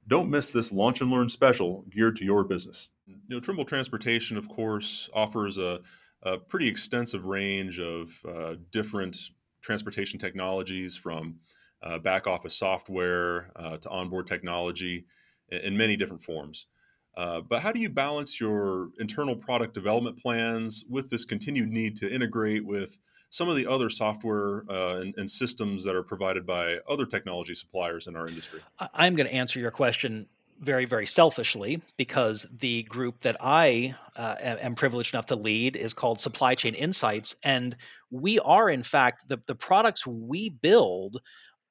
Don't 0.07 0.29
miss 0.29 0.51
this 0.51 0.71
launch 0.71 1.01
and 1.01 1.11
learn 1.11 1.29
special 1.29 1.85
geared 1.89 2.15
to 2.15 2.25
your 2.25 2.43
business. 2.43 2.89
You 3.05 3.15
know, 3.27 3.39
Trimble 3.39 3.65
Transportation, 3.65 4.37
of 4.37 4.49
course, 4.49 5.09
offers 5.13 5.57
a 5.57 5.81
a 6.23 6.37
pretty 6.37 6.67
extensive 6.67 7.25
range 7.25 7.79
of 7.79 8.09
uh, 8.27 8.55
different 8.71 9.17
transportation 9.61 10.19
technologies 10.19 10.97
from 10.97 11.35
uh, 11.81 11.99
back 11.99 12.27
office 12.27 12.57
software 12.57 13.51
uh, 13.55 13.77
to 13.77 13.89
onboard 13.89 14.27
technology 14.27 15.05
in, 15.49 15.59
in, 15.59 15.77
many 15.77 15.95
different 15.95 16.21
forms. 16.21 16.67
Uh, 17.15 17.41
but 17.41 17.61
how 17.61 17.71
do 17.71 17.79
you 17.79 17.89
balance 17.89 18.39
your 18.39 18.89
internal 18.99 19.35
product 19.35 19.73
development 19.73 20.17
plans 20.17 20.85
with 20.89 21.09
this 21.09 21.25
continued 21.25 21.69
need 21.69 21.95
to 21.95 22.13
integrate 22.13 22.65
with 22.65 22.99
some 23.29 23.47
of 23.47 23.55
the 23.55 23.67
other 23.67 23.89
software 23.89 24.63
uh, 24.69 24.99
and, 25.01 25.13
and, 25.17 25.29
systems 25.29 25.83
that 25.83 25.95
are 25.95 26.03
provided 26.03 26.45
by 26.45 26.79
other 26.87 27.05
technology 27.05 27.53
suppliers 27.53 28.07
in 28.07 28.15
our 28.15 28.27
industry? 28.27 28.61
I'm 28.93 29.15
going 29.15 29.27
to 29.27 29.33
answer 29.33 29.59
your 29.59 29.71
question 29.71 30.27
very, 30.59 30.85
very 30.85 31.05
selfishly 31.05 31.81
because 31.97 32.45
the 32.59 32.83
group 32.83 33.21
that 33.21 33.37
I 33.39 33.95
uh, 34.15 34.35
am 34.39 34.75
privileged 34.75 35.13
enough 35.13 35.27
to 35.27 35.35
lead 35.35 35.75
is 35.75 35.93
called 35.93 36.19
Supply 36.19 36.55
Chain 36.55 36.75
Insights. 36.75 37.35
And 37.43 37.75
we 38.11 38.39
are, 38.39 38.69
in 38.69 38.83
fact, 38.83 39.27
the, 39.27 39.39
the 39.47 39.55
products 39.55 40.05
we 40.05 40.49
build 40.49 41.21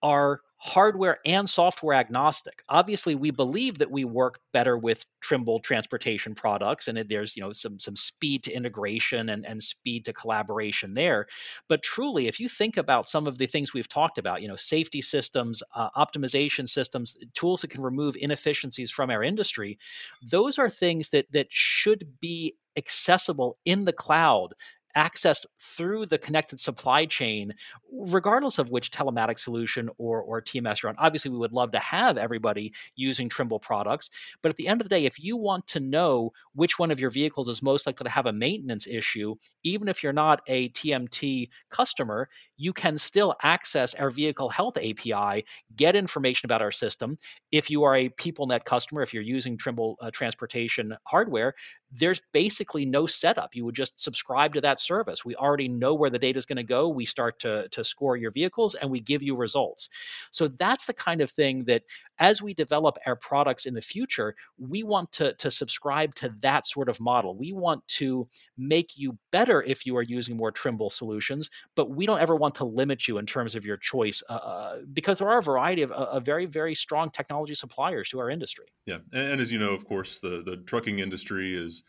are 0.03 0.41
hardware 0.61 1.19
and 1.25 1.49
software 1.49 1.95
agnostic. 1.97 2.63
Obviously, 2.69 3.15
we 3.15 3.31
believe 3.31 3.79
that 3.79 3.91
we 3.91 4.05
work 4.05 4.41
better 4.53 4.77
with 4.77 5.05
Trimble 5.21 5.61
transportation 5.61 6.35
products, 6.35 6.89
and 6.89 6.99
there's 7.09 7.37
you 7.37 7.43
know 7.43 7.53
some 7.53 7.79
some 7.79 7.97
speed 7.97 8.43
to 8.45 8.53
integration 8.53 9.29
and, 9.31 9.47
and 9.47 9.63
speed 9.63 10.05
to 10.05 10.13
collaboration 10.13 10.95
there. 10.95 11.27
But 11.69 11.83
truly, 11.83 12.27
if 12.27 12.41
you 12.41 12.49
think 12.49 12.77
about 12.77 13.09
some 13.09 13.27
of 13.27 13.39
the 13.39 13.47
things 13.47 13.73
we've 13.73 13.89
talked 13.89 14.19
about, 14.19 14.43
you 14.43 14.49
know, 14.49 14.57
safety 14.57 15.01
systems, 15.01 15.63
uh, 15.75 15.91
optimization 15.97 16.69
systems, 16.69 17.17
tools 17.35 17.61
that 17.63 17.71
can 17.71 17.83
remove 17.83 18.17
inefficiencies 18.17 18.91
from 18.91 19.11
our 19.11 19.23
industry, 19.23 19.79
those 20.23 20.59
are 20.59 20.71
things 20.71 21.11
that 21.11 21.31
that 21.33 21.47
should 21.51 22.19
be 22.21 22.55
accessible 22.77 23.59
in 23.65 23.85
the 23.85 23.93
cloud 23.93 24.55
accessed 24.99 25.47
through 25.61 26.05
the 26.07 26.19
connected 26.19 26.59
supply 26.59 27.07
chain, 27.07 27.55
regardless 27.93 28.59
of 28.59 28.71
which 28.71 28.91
telematic 28.91 29.39
solution 29.39 29.89
or, 29.97 30.21
or 30.21 30.43
TMS 30.43 30.83
you're 30.83 30.91
on. 30.91 30.97
Obviously, 30.99 31.31
we 31.31 31.39
would 31.39 31.53
love 31.53 31.71
to 31.71 31.79
have 31.79 32.19
everybody 32.19 32.73
using 32.97 33.29
Trimble 33.29 33.61
products, 33.61 34.11
but 34.43 34.51
at 34.51 34.57
the 34.57 34.67
end 34.67 34.81
of 34.81 34.89
the 34.89 34.95
day, 34.95 35.05
if 35.05 35.23
you 35.23 35.37
want 35.37 35.67
to 35.69 35.79
know 35.79 36.33
which 36.55 36.79
one 36.79 36.91
of 36.91 36.99
your 36.99 37.11
vehicles 37.11 37.49
is 37.49 37.63
most 37.63 37.87
likely 37.87 38.05
to 38.05 38.11
have 38.11 38.27
a 38.27 38.33
maintenance 38.33 38.89
issue, 38.89 39.37
even 39.63 39.89
if 39.89 40.03
you're 40.03 40.13
not 40.13 40.41
a 40.49 40.69
TMT 40.71 41.49
customer, 41.71 42.29
you 42.57 42.73
can 42.73 42.99
still 42.99 43.37
access 43.43 43.95
our 43.95 44.11
vehicle 44.11 44.49
health 44.49 44.77
API, 44.77 45.45
get 45.77 45.95
information 45.95 46.47
about 46.47 46.61
our 46.61 46.73
system. 46.73 47.17
If 47.53 47.71
you 47.71 47.85
are 47.85 47.95
a 47.95 48.09
PeopleNet 48.09 48.65
customer, 48.65 49.03
if 49.03 49.15
you're 49.15 49.23
using 49.23 49.57
Trimble 49.57 49.97
uh, 50.01 50.11
transportation 50.11 50.97
hardware, 51.05 51.55
there's 51.91 52.21
basically 52.33 52.85
no 52.85 53.07
setup. 53.07 53.55
You 53.55 53.65
would 53.65 53.75
just 53.75 53.99
subscribe 54.01 54.53
to 54.55 54.61
that 54.61 54.81
service. 54.81 55.25
We 55.25 55.35
already 55.37 55.69
know 55.69 55.95
where 55.95 56.11
the 56.11 56.19
data 56.19 56.39
is 56.39 56.47
going 56.47 56.57
to 56.57 56.63
go. 56.63 56.89
We 56.89 57.07
start 57.07 57.39
to, 57.41 57.69
to 57.71 57.83
score 57.83 58.17
your 58.17 58.31
vehicles 58.31 58.75
and 58.75 58.91
we 58.91 59.01
give 59.01 59.23
you 59.23 59.35
results. 59.35 59.89
So 60.31 60.49
that's 60.49 60.87
the 60.87 60.93
kind 60.93 61.21
of 61.21 61.31
thing 61.31 61.65
that 61.65 61.83
as 62.19 62.43
we 62.43 62.55
develop 62.55 62.99
our 63.07 63.17
products 63.17 63.67
in 63.67 63.75
the 63.75 63.81
future, 63.81 64.35
we 64.59 64.83
want 64.83 65.13
to, 65.13 65.35
to 65.35 65.51
subscribe 65.51 66.15
to 66.17 66.35
that 66.41 66.67
sort 66.67 66.89
of 66.89 67.01
model. 67.01 67.37
We 67.37 67.53
want 67.53 67.87
to 67.89 68.29
make 68.57 68.97
you 68.97 69.17
better 69.31 69.63
if 69.63 69.87
you 69.87 69.97
are 69.97 70.03
using 70.03 70.37
more 70.37 70.51
Trimble 70.51 70.91
solutions, 70.91 71.51
but 71.75 71.91
we 71.91 72.07
don't 72.07 72.21
ever 72.21 72.37
want 72.37 72.55
to 72.57 72.65
limit 72.65 73.07
you 73.07 73.19
in 73.19 73.27
terms 73.27 73.55
of 73.55 73.65
your 73.65 73.77
choice 73.77 74.23
uh, 74.29 74.33
uh 74.33 74.77
because 74.93 75.19
there 75.19 75.29
are 75.29 75.39
a 75.39 75.43
variety 75.43 75.83
of, 75.83 75.93
uh, 75.93 76.19
very, 76.21 76.47
very 76.47 76.75
strong 76.75 77.11
technology 77.11 77.55
suppliers 77.55 78.09
to 78.11 78.19
our 78.19 78.31
industry. 78.31 78.67
Yeah. 78.87 78.99
And, 79.13 79.33
and 79.33 79.41
as 79.41 79.53
you 79.53 79.59
know, 79.59 79.75
of 79.75 79.87
course, 79.87 80.19
the, 80.19 80.43
the 80.45 80.57
trucking 80.57 80.99
industry 80.99 81.55
is 81.55 81.85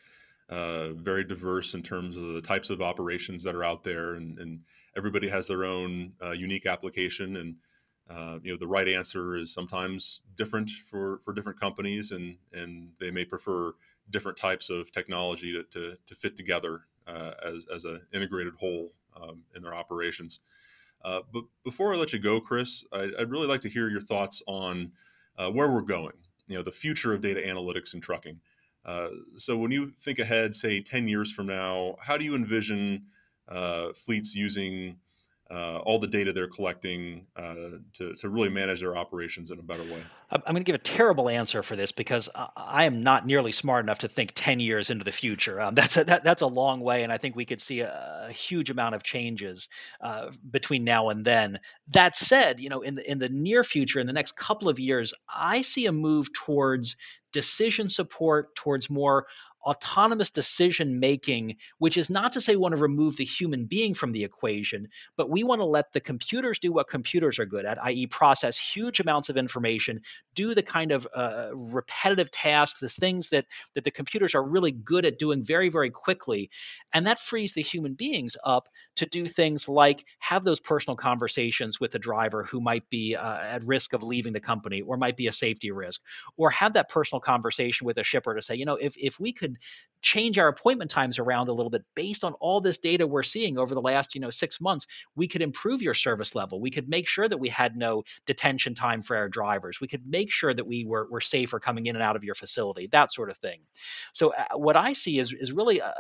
uh, 0.50 0.94
very 0.94 1.24
diverse 1.24 1.74
in 1.74 1.82
terms 1.82 2.18
of 2.18 2.34
the 2.34 2.42
types 2.42 2.70
of 2.70 2.82
operations 2.82 3.44
that 3.44 3.56
are 3.56 3.64
out 3.64 3.84
there, 3.84 4.16
and, 4.16 4.40
and 4.40 4.62
everybody 4.98 5.30
has 5.30 5.48
their 5.48 5.64
own 5.64 6.12
uh, 6.24 6.32
unique 6.32 6.66
application. 6.66 7.38
And 7.38 7.56
uh, 8.10 8.40
you 8.42 8.52
know, 8.52 8.58
the 8.58 8.68
right 8.68 8.88
answer 8.88 9.36
is 9.36 9.54
sometimes 9.54 10.22
different 10.36 10.70
for, 10.70 11.20
for 11.20 11.32
different 11.32 11.60
companies, 11.60 12.12
and 12.12 12.38
and 12.52 12.90
they 13.00 13.12
may 13.12 13.24
prefer 13.24 13.74
different 14.10 14.38
types 14.38 14.72
of 14.72 14.92
technology 14.92 15.54
to, 15.54 15.64
to, 15.64 15.98
to 16.08 16.16
fit 16.16 16.36
together 16.36 16.82
uh, 17.08 17.32
as 17.46 17.68
as 17.74 17.86
an 17.86 18.02
integrated 18.14 18.56
whole 18.56 18.92
um, 19.22 19.44
in 19.56 19.62
their 19.62 19.76
operations. 19.76 20.40
Uh, 21.04 21.22
but 21.32 21.44
before 21.64 21.94
I 21.94 21.98
let 21.98 22.12
you 22.12 22.20
go, 22.20 22.42
Chris, 22.42 22.84
I, 22.92 23.12
would 23.20 23.32
really 23.32 23.48
like 23.48 23.62
to 23.62 23.70
hear 23.70 23.90
your 23.90 24.02
thoughts 24.02 24.42
on 24.48 24.92
uh, 25.38 25.50
where 25.52 25.72
we're 25.72 25.82
going. 25.82 26.14
You 26.48 26.58
know, 26.58 26.64
the 26.64 26.72
future 26.72 27.14
of 27.14 27.22
data 27.22 27.42
analytics 27.42 27.94
and 27.94 28.02
trucking. 28.02 28.40
Uh, 28.84 29.10
so 29.36 29.56
when 29.56 29.72
you 29.72 29.92
think 29.92 30.18
ahead, 30.18 30.56
say 30.56 30.82
10 30.82 31.08
years 31.08 31.32
from 31.32 31.46
now, 31.46 31.96
how 32.02 32.18
do 32.18 32.26
you 32.26 32.36
envision 32.36 33.04
fleets 33.94 34.36
using 34.36 34.98
uh, 35.52 35.78
all 35.80 35.98
the 35.98 36.08
data 36.08 36.32
they're 36.32 36.48
collecting 36.48 37.26
uh, 37.36 37.56
to, 37.94 38.14
to 38.14 38.30
really 38.30 38.50
manage 38.50 38.82
their 38.82 38.96
operations 38.96 39.50
in 39.50 39.60
a 39.60 39.64
better 39.64 39.84
way? 39.84 40.04
I'm 40.32 40.42
going 40.46 40.58
to 40.58 40.64
give 40.64 40.76
a 40.76 40.78
terrible 40.78 41.28
answer 41.28 41.64
for 41.64 41.76
this 41.76 41.92
because 41.92 42.30
I 42.56 42.84
am 42.84 43.02
not 43.02 43.26
nearly 43.26 43.52
smart 43.52 43.84
enough 43.84 43.98
to 44.00 44.08
think 44.08 44.34
10 44.36 44.60
years 44.60 44.92
into 44.92 45.04
the 45.04 45.12
future. 45.12 45.60
Um, 45.60 45.74
that's 45.80 45.98
a, 45.98 46.04
that, 46.04 46.24
that's 46.24 46.44
a 46.44 46.48
long 46.48 46.82
way, 46.82 47.04
and 47.04 47.12
I 47.12 47.18
think 47.18 47.36
we 47.36 47.46
could 47.46 47.62
see 47.62 47.80
a, 47.80 48.28
a 48.30 48.32
huge 48.32 48.70
amount 48.70 48.94
of 48.94 49.02
changes 49.02 49.68
uh, 50.02 50.30
between 50.52 50.84
now 50.84 51.10
and 51.10 51.26
then. 51.26 51.60
That 51.88 52.16
said, 52.16 52.60
you 52.60 52.70
know, 52.70 52.82
in 52.82 52.96
the 52.96 53.10
in 53.10 53.18
the 53.18 53.30
near 53.30 53.64
future, 53.64 54.00
in 54.00 54.06
the 54.06 54.14
next 54.14 54.36
couple 54.36 54.70
of 54.70 54.80
years, 54.80 55.14
I 55.28 55.64
see 55.64 55.88
a 55.88 55.92
move 55.92 56.32
towards 56.34 56.96
decision 57.32 57.90
support, 57.90 58.56
towards 58.56 58.90
more 58.90 59.26
autonomous 59.64 60.30
decision 60.32 61.00
making, 61.00 61.56
which 61.80 61.98
is 61.98 62.10
not 62.10 62.32
to 62.34 62.42
say 62.42 62.54
we 62.54 62.62
want 62.62 62.76
to 62.76 62.82
remove 62.82 63.18
the 63.18 63.26
human 63.26 63.66
being 63.66 63.94
from 63.94 64.12
the 64.12 64.24
equation, 64.24 64.88
but 65.18 65.30
we 65.30 65.44
want 65.44 65.60
to 65.60 65.66
let 65.66 65.92
the 65.94 66.00
computers 66.00 66.60
do 66.60 66.72
what 66.72 66.90
computers 66.90 67.40
are 67.40 67.46
good 67.46 67.66
at, 67.66 67.84
i.e., 67.86 68.08
process 68.08 68.58
huge 68.58 69.00
amounts 69.00 69.30
of 69.30 69.38
information, 69.38 70.02
do 70.36 70.54
the 70.54 70.64
kind 70.64 70.92
of 70.92 71.08
uh, 71.16 71.50
repetitive 71.54 72.32
tasks, 72.32 72.80
the 72.80 72.90
things 72.90 73.30
that 73.30 73.46
that 73.76 73.84
the 73.84 73.92
computers 73.92 74.34
are 74.34 74.44
really 74.44 74.72
good 74.72 75.06
at 75.06 75.20
doing 75.20 75.44
very, 75.44 75.70
very 75.70 75.90
quickly, 75.90 76.50
and 76.94 77.06
that 77.06 77.20
frees 77.20 77.54
the 77.54 77.62
human 77.62 77.94
beings 77.94 78.38
up 78.44 78.70
to 78.96 79.06
do 79.06 79.28
things 79.28 79.68
like 79.68 80.06
have 80.20 80.44
those 80.44 80.60
personal 80.60 80.96
conversations 80.96 81.80
with 81.80 81.92
the 81.92 82.00
driver 82.00 82.44
who 82.44 82.60
might 82.60 82.90
be 82.90 83.16
uh, 83.16 83.40
at 83.40 83.64
risk 83.64 83.94
of 83.94 84.04
leaving 84.04 84.34
the 84.34 84.40
company 84.40 84.82
or 84.82 84.98
might 84.98 85.16
be 85.18 85.28
a 85.28 85.32
safety 85.32 85.72
risk, 85.72 86.02
or 86.38 86.50
have 86.50 86.74
that 86.74 86.90
personal 86.90 87.20
conversation 87.20 87.86
with 87.86 87.98
a 87.98 88.04
shipper 88.04 88.36
to 88.36 88.42
say, 88.42 88.56
you 88.56 88.66
know, 88.66 88.76
if 88.76 88.96
if 88.98 89.20
we 89.20 89.32
could 89.56 89.99
change 90.02 90.38
our 90.38 90.48
appointment 90.48 90.92
times 90.92 91.20
around 91.20 91.50
a 91.50 91.54
little 91.54 91.70
bit 91.70 91.84
based 91.96 92.24
on 92.24 92.34
all 92.34 92.62
this 92.62 92.78
data 92.78 93.06
we're 93.06 93.24
seeing 93.24 93.58
over 93.58 93.74
the 93.74 93.82
last 93.82 94.16
you 94.16 94.22
know 94.22 94.30
six 94.30 94.62
months 94.62 94.86
we 95.16 95.28
could 95.28 95.42
improve 95.42 95.82
your 95.82 95.94
service 95.94 96.36
level. 96.36 96.60
We 96.60 96.72
could 96.72 96.90
make 96.90 97.08
sure 97.08 97.28
that 97.28 97.38
we 97.38 97.50
had 97.50 97.76
no 97.76 98.04
detention 98.26 98.74
time 98.74 99.02
for 99.02 99.16
our 99.16 99.30
drivers. 99.30 99.82
We 99.82 99.88
could 99.88 100.06
make 100.08 100.32
sure 100.32 100.54
that 100.54 100.66
we 100.66 100.86
were, 100.86 101.08
were 101.10 101.22
safer 101.22 101.60
coming 101.60 101.88
in 101.88 101.96
and 101.96 102.04
out 102.04 102.16
of 102.16 102.24
your 102.24 102.36
facility 102.36 102.88
that 102.92 103.12
sort 103.12 103.30
of 103.30 103.38
thing. 103.38 103.60
So 104.14 104.34
uh, 104.34 104.58
what 104.58 104.76
i 104.76 104.94
see 104.94 105.20
is, 105.20 105.34
is 105.34 105.52
really 105.52 105.80
a, 105.80 105.94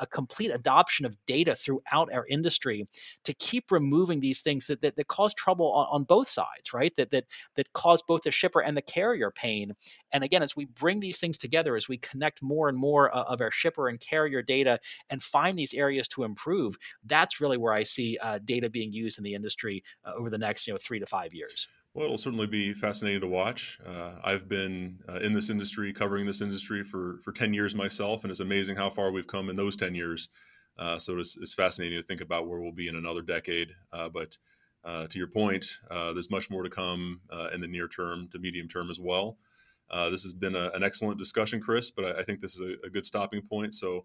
a, 0.00 0.06
complete 0.06 0.50
adoption 0.50 1.06
of 1.06 1.16
data 1.26 1.54
throughout 1.54 2.12
our 2.12 2.26
industry 2.26 2.86
to 3.24 3.34
keep 3.34 3.70
removing 3.70 4.20
these 4.20 4.40
things 4.40 4.66
that, 4.66 4.80
that, 4.82 4.96
that 4.96 5.08
cause 5.08 5.34
trouble 5.34 5.72
on, 5.72 5.86
on 5.90 6.04
both 6.04 6.28
sides 6.28 6.72
right? 6.72 6.94
That, 6.96 7.10
that 7.10 7.24
that 7.56 7.72
cause 7.72 8.02
both 8.02 8.22
the 8.22 8.30
shipper 8.30 8.60
and 8.60 8.76
the 8.76 8.82
carrier 8.82 9.30
pain. 9.30 9.74
And 10.12 10.24
again 10.24 10.42
as 10.42 10.56
we 10.56 10.66
bring 10.66 11.00
these 11.00 11.18
things 11.18 11.38
together 11.38 11.76
as 11.76 11.88
we 11.88 11.98
connect 11.98 12.42
more 12.42 12.68
and 12.68 12.78
more 12.78 13.10
of 13.28 13.40
our 13.40 13.50
shipper 13.50 13.88
and 13.88 14.00
carrier 14.00 14.42
data 14.42 14.78
and 15.08 15.22
find 15.22 15.58
these 15.58 15.74
areas 15.74 16.08
to 16.08 16.24
improve, 16.24 16.76
that's 17.04 17.40
really 17.40 17.56
where 17.56 17.72
I 17.72 17.82
see 17.82 18.18
uh, 18.22 18.38
data 18.44 18.68
being 18.68 18.92
used 18.92 19.18
in 19.18 19.24
the 19.24 19.34
industry 19.34 19.82
uh, 20.04 20.12
over 20.16 20.30
the 20.30 20.38
next 20.38 20.66
you 20.66 20.72
know 20.72 20.78
three 20.78 20.98
to 20.98 21.06
five 21.06 21.32
years. 21.34 21.68
Well, 21.92 22.04
it'll 22.04 22.18
certainly 22.18 22.46
be 22.46 22.72
fascinating 22.72 23.20
to 23.22 23.26
watch. 23.26 23.78
Uh, 23.84 24.12
I've 24.22 24.48
been 24.48 25.00
uh, 25.08 25.18
in 25.18 25.32
this 25.32 25.50
industry, 25.50 25.92
covering 25.92 26.24
this 26.24 26.40
industry 26.40 26.84
for 26.84 27.18
for 27.24 27.32
ten 27.32 27.52
years 27.52 27.74
myself, 27.74 28.22
and 28.22 28.30
it's 28.30 28.40
amazing 28.40 28.76
how 28.76 28.90
far 28.90 29.10
we've 29.10 29.26
come 29.26 29.50
in 29.50 29.56
those 29.56 29.76
ten 29.76 29.94
years. 29.94 30.28
Uh, 30.78 30.98
so 30.98 31.18
it's, 31.18 31.36
it's, 31.36 31.52
fascinating 31.52 32.00
to 32.00 32.06
think 32.06 32.22
about 32.22 32.48
where 32.48 32.58
we'll 32.58 32.72
be 32.72 32.88
in 32.88 32.96
another 32.96 33.20
decade. 33.20 33.68
Uh, 33.92 34.08
but 34.08 34.38
uh, 34.82 35.06
to 35.08 35.18
your 35.18 35.26
point, 35.26 35.78
uh, 35.90 36.12
there's 36.14 36.30
much 36.30 36.48
more 36.48 36.62
to 36.62 36.70
come 36.70 37.20
in 37.52 37.60
the 37.60 37.68
near 37.68 37.86
term 37.86 38.28
to 38.28 38.38
medium 38.38 38.66
term 38.66 38.88
as 38.88 38.98
well. 38.98 39.36
Uh, 39.90 40.08
this 40.08 40.22
has 40.22 40.32
been 40.32 40.54
a, 40.54 40.70
an 40.74 40.84
excellent 40.84 41.18
discussion, 41.18 41.60
Chris, 41.60 41.90
but 41.90 42.04
I, 42.04 42.20
I 42.20 42.22
think 42.22 42.40
this 42.40 42.54
is 42.54 42.60
a, 42.60 42.86
a, 42.86 42.90
good 42.90 43.04
stopping 43.04 43.42
point. 43.42 43.74
So 43.74 44.04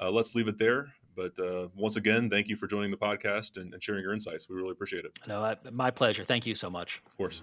uh, 0.00 0.10
let's 0.10 0.34
leave 0.34 0.48
it 0.48 0.56
there. 0.56 0.86
But 1.14 1.38
uh, 1.38 1.68
once 1.74 1.96
again, 1.96 2.28
thank 2.30 2.48
you 2.48 2.56
for 2.56 2.66
joining 2.66 2.90
the 2.90 2.96
podcast 2.96 3.56
and, 3.56 3.72
and 3.72 3.82
sharing 3.82 4.02
your 4.02 4.12
insights. 4.12 4.48
We 4.48 4.56
really 4.56 4.72
appreciate 4.72 5.04
it. 5.04 5.18
No, 5.26 5.40
I, 5.40 5.56
my 5.70 5.90
pleasure. 5.90 6.24
Thank 6.24 6.46
you 6.46 6.54
so 6.54 6.70
much. 6.70 7.02
Of 7.06 7.16
course. 7.16 7.42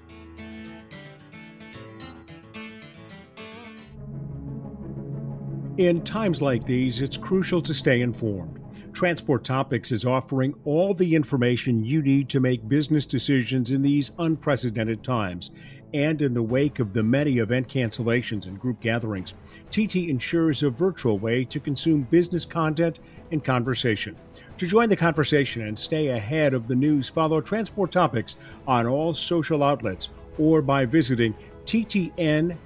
In 5.77 6.03
times 6.03 6.39
like 6.39 6.65
these, 6.67 7.01
it's 7.01 7.17
crucial 7.17 7.61
to 7.63 7.73
stay 7.73 8.01
informed. 8.01 8.59
Transport 8.93 9.43
Topics 9.43 9.91
is 9.91 10.05
offering 10.05 10.53
all 10.65 10.93
the 10.93 11.15
information 11.15 11.83
you 11.83 12.03
need 12.03 12.29
to 12.29 12.39
make 12.39 12.67
business 12.67 13.07
decisions 13.07 13.71
in 13.71 13.81
these 13.81 14.11
unprecedented 14.19 15.03
times. 15.03 15.49
And 15.93 16.21
in 16.21 16.33
the 16.33 16.41
wake 16.41 16.79
of 16.79 16.93
the 16.93 17.03
many 17.03 17.37
event 17.37 17.67
cancellations 17.67 18.47
and 18.47 18.59
group 18.59 18.81
gatherings, 18.81 19.35
TT 19.69 20.09
ensures 20.09 20.63
a 20.63 20.69
virtual 20.69 21.19
way 21.19 21.43
to 21.45 21.59
consume 21.59 22.07
business 22.09 22.45
content 22.45 22.99
and 23.31 23.43
conversation. 23.43 24.15
To 24.57 24.67
join 24.67 24.89
the 24.89 24.95
conversation 24.95 25.61
and 25.63 25.77
stay 25.77 26.07
ahead 26.07 26.53
of 26.53 26.67
the 26.67 26.75
news, 26.75 27.09
follow 27.09 27.41
Transport 27.41 27.91
Topics 27.91 28.37
on 28.67 28.87
all 28.87 29.13
social 29.13 29.63
outlets 29.63 30.09
or 30.37 30.61
by 30.61 30.85
visiting 30.85 31.35
ttn.ws 31.65 32.57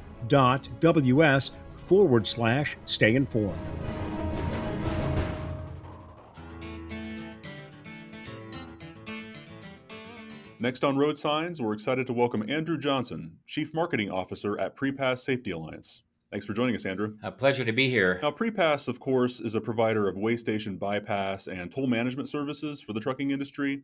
forward 1.76 2.28
slash 2.28 2.78
stay 2.86 3.16
informed. 3.16 3.60
Next 10.60 10.84
on 10.84 10.98
Road 10.98 11.20
Signs, 11.20 11.62
we're 11.62 11.74
excited 11.74 12.08
to 12.08 12.14
welcome 12.14 12.44
Andrew 12.50 12.80
Johnson, 12.80 13.38
Chief 13.46 13.76
Marketing 13.76 14.10
Officer 14.10 14.60
at 14.60 14.76
Prepass 14.76 15.20
Safety 15.20 15.52
Alliance. 15.52 16.02
Thanks 16.32 16.48
for 16.48 16.54
joining 16.54 16.74
us, 16.74 16.88
Andrew. 16.88 17.16
A 17.22 17.32
pleasure 17.32 17.64
to 17.64 17.72
be 17.72 17.90
here. 17.90 18.20
Now, 18.24 18.32
Prepass, 18.32 18.88
of 18.88 19.00
course, 19.00 19.40
is 19.40 19.54
a 19.54 19.62
provider 19.62 20.10
of 20.10 20.16
waystation 20.16 20.80
bypass 20.80 21.46
and 21.46 21.72
toll 21.72 21.86
management 21.86 22.28
services 22.28 22.82
for 22.82 22.94
the 22.94 23.00
trucking 23.00 23.30
industry. 23.30 23.84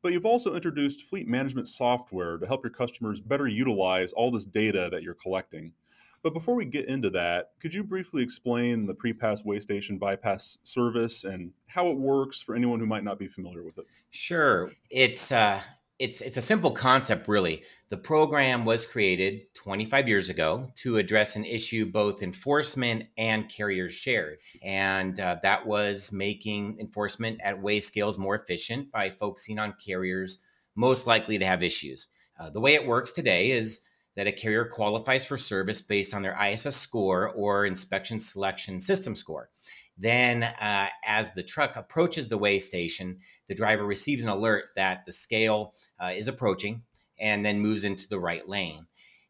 But 0.00 0.12
you've 0.14 0.24
also 0.24 0.54
introduced 0.54 1.02
fleet 1.02 1.28
management 1.28 1.68
software 1.68 2.38
to 2.38 2.46
help 2.46 2.64
your 2.64 2.72
customers 2.72 3.20
better 3.20 3.46
utilize 3.46 4.12
all 4.12 4.30
this 4.30 4.46
data 4.46 4.88
that 4.92 5.02
you're 5.02 5.12
collecting. 5.12 5.74
But 6.22 6.32
before 6.32 6.54
we 6.54 6.64
get 6.64 6.86
into 6.86 7.10
that, 7.10 7.50
could 7.60 7.74
you 7.74 7.84
briefly 7.84 8.22
explain 8.22 8.86
the 8.86 8.94
Prepass 8.94 9.44
Waystation 9.44 9.98
Bypass 9.98 10.56
service 10.62 11.24
and 11.24 11.52
how 11.66 11.88
it 11.88 11.98
works 11.98 12.40
for 12.40 12.54
anyone 12.54 12.80
who 12.80 12.86
might 12.86 13.04
not 13.04 13.18
be 13.18 13.28
familiar 13.28 13.62
with 13.62 13.76
it? 13.76 13.84
Sure. 14.08 14.70
It's 14.90 15.30
uh, 15.30 15.60
it's 15.98 16.20
it's 16.20 16.36
a 16.36 16.42
simple 16.42 16.72
concept 16.72 17.28
really. 17.28 17.62
The 17.88 17.96
program 17.96 18.64
was 18.64 18.84
created 18.84 19.54
25 19.54 20.08
years 20.08 20.28
ago 20.28 20.72
to 20.76 20.96
address 20.96 21.36
an 21.36 21.44
issue 21.44 21.86
both 21.86 22.22
enforcement 22.22 23.04
and 23.16 23.48
carriers 23.48 23.92
shared 23.92 24.38
and 24.62 25.18
uh, 25.20 25.36
that 25.42 25.66
was 25.66 26.12
making 26.12 26.78
enforcement 26.80 27.40
at 27.44 27.62
weigh 27.62 27.80
scales 27.80 28.18
more 28.18 28.34
efficient 28.34 28.90
by 28.90 29.08
focusing 29.08 29.58
on 29.58 29.74
carriers 29.84 30.42
most 30.74 31.06
likely 31.06 31.38
to 31.38 31.46
have 31.46 31.62
issues. 31.62 32.08
Uh, 32.38 32.50
the 32.50 32.60
way 32.60 32.74
it 32.74 32.86
works 32.86 33.12
today 33.12 33.52
is 33.52 33.82
that 34.16 34.26
a 34.26 34.32
carrier 34.32 34.64
qualifies 34.64 35.24
for 35.24 35.36
service 35.36 35.80
based 35.80 36.14
on 36.14 36.22
their 36.22 36.36
iss 36.50 36.76
score 36.76 37.30
or 37.30 37.66
inspection 37.66 38.18
selection 38.20 38.80
system 38.80 39.14
score 39.16 39.50
then, 39.96 40.42
uh, 40.42 40.88
as 41.04 41.32
the 41.32 41.42
truck 41.42 41.76
approaches 41.76 42.28
the 42.28 42.38
weigh 42.38 42.58
station, 42.58 43.20
the 43.46 43.54
driver 43.54 43.84
receives 43.84 44.24
an 44.24 44.30
alert 44.30 44.66
that 44.74 45.06
the 45.06 45.12
scale 45.12 45.72
uh, 46.00 46.12
is 46.14 46.26
approaching 46.26 46.82
and 47.20 47.44
then 47.44 47.60
moves 47.60 47.84
into 47.84 48.08
the 48.08 48.18
right 48.18 48.48
lane. 48.48 48.86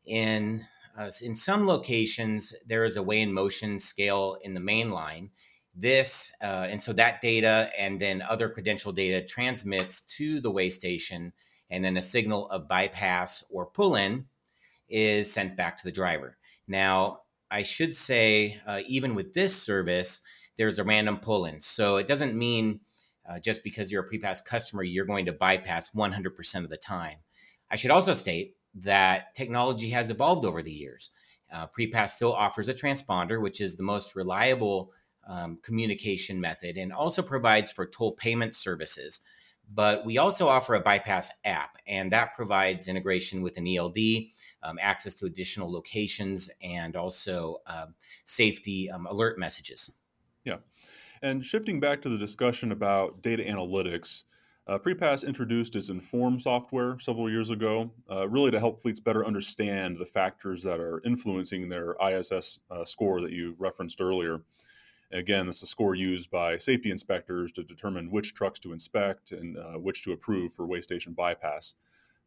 In 0.07 0.63
uh, 0.97 1.11
in 1.23 1.35
some 1.35 1.67
locations, 1.67 2.55
there 2.67 2.85
is 2.85 2.97
a 2.97 3.03
weigh 3.03 3.21
in 3.21 3.33
motion 3.33 3.81
scale 3.81 4.39
in 4.43 4.55
the 4.55 4.61
main 4.61 4.91
line. 4.91 5.31
This 5.75 6.33
uh, 6.41 6.69
and 6.71 6.81
so 6.81 6.93
that 6.95 7.21
data 7.21 7.71
and 7.77 8.01
then 8.01 8.23
other 8.23 8.49
credential 8.49 8.93
data 8.93 9.21
transmits 9.21 10.01
to 10.17 10.41
the 10.41 10.51
weigh 10.51 10.71
station, 10.71 11.33
and 11.69 11.85
then 11.85 11.97
a 11.97 12.03
signal 12.03 12.49
of 12.49 12.69
bypass 12.69 13.45
or 13.51 13.67
pull 13.67 13.97
in 13.97 14.27
is 14.95 15.33
sent 15.33 15.57
back 15.57 15.77
to 15.77 15.85
the 15.85 15.93
driver. 15.93 16.37
Now, 16.69 17.19
I 17.51 17.65
should 17.65 17.97
say, 17.97 18.59
uh, 18.67 18.81
even 18.87 19.15
with 19.15 19.35
this 19.35 19.61
service, 19.61 20.21
there's 20.57 20.79
a 20.79 20.85
random 20.85 21.19
pull 21.19 21.47
in. 21.47 21.61
So 21.61 21.97
it 21.97 22.07
doesn't 22.07 22.37
mean 22.37 22.81
uh, 23.29 23.41
just 23.41 23.65
because 23.65 23.91
you're 23.91 24.05
a 24.05 24.09
prepass 24.09 24.45
customer, 24.45 24.85
you're 24.85 25.05
going 25.05 25.27
to 25.27 25.33
bypass 25.33 25.91
100% 25.91 26.65
of 26.65 26.71
the 26.71 26.77
time. 26.77 27.17
I 27.71 27.77
should 27.77 27.91
also 27.91 28.15
state 28.15 28.55
that 28.77 29.35
technology 29.35 29.91
has 29.91 30.11
evolved 30.11 30.45
over 30.45 30.63
the 30.63 30.73
years. 30.73 31.11
Uh, 31.53 31.67
prepass 31.67 32.11
still 32.11 32.33
offers 32.33 32.69
a 32.69 32.75
transponder, 32.75 33.41
which 33.41 33.61
is 33.61 33.77
the 33.77 33.83
most 33.83 34.15
reliable 34.15 34.93
um, 35.27 35.59
communication 35.63 36.41
method 36.41 36.77
and 36.77 36.93
also 36.93 37.23
provides 37.23 37.73
for 37.73 37.87
toll 37.87 38.13
payment 38.13 38.55
services. 38.55 39.21
But 39.73 40.05
we 40.05 40.19
also 40.19 40.47
offer 40.47 40.75
a 40.75 40.81
bypass 40.81 41.31
app, 41.45 41.79
and 41.87 42.13
that 42.13 42.35
provides 42.35 42.87
integration 42.87 43.41
with 43.41 43.57
an 43.57 43.67
ELD, 43.67 43.97
um, 44.65 44.79
access 44.81 45.15
to 45.17 45.27
additional 45.27 45.71
locations, 45.71 46.51
and 46.63 46.97
also 46.97 47.59
uh, 47.67 47.87
safety 48.25 48.91
um, 48.91 49.07
alert 49.07 49.39
messages. 49.39 49.97
Yeah. 50.45 50.57
And 51.23 51.45
shifting 51.45 51.81
back 51.81 52.03
to 52.03 52.09
the 52.09 52.19
discussion 52.19 52.73
about 52.73 53.23
data 53.23 53.43
analytics, 53.43 54.25
uh, 54.67 54.79
Prepass 54.79 55.27
introduced 55.27 55.77
its 55.77 55.91
Inform 55.91 56.41
software 56.41 56.99
several 56.99 57.31
years 57.31 57.51
ago, 57.51 57.91
uh, 58.11 58.27
really 58.29 58.51
to 58.51 58.59
help 58.59 58.81
fleets 58.81 59.01
better 59.01 59.25
understand 59.25 59.99
the 59.99 60.07
factors 60.07 60.63
that 60.63 60.81
are 60.81 61.03
influencing 61.05 61.69
their 61.69 61.97
ISS 62.03 62.59
uh, 62.71 62.85
score 62.85 63.21
that 63.21 63.33
you 63.33 63.55
referenced 63.59 64.01
earlier. 64.01 64.41
Again, 65.13 65.47
this 65.47 65.59
is 65.59 65.65
a 65.65 65.67
score 65.67 65.95
used 65.95 66.31
by 66.31 66.57
safety 66.57 66.91
inspectors 66.91 67.53
to 67.53 67.63
determine 67.63 68.11
which 68.11 68.35
trucks 68.35 68.59
to 68.61 68.73
inspect 68.73 69.33
and 69.33 69.57
uh, 69.57 69.79
which 69.79 70.03
to 70.05 70.13
approve 70.13 70.53
for 70.53 70.67
weigh 70.67 70.81
station 70.81 71.13
bypass. 71.13 71.75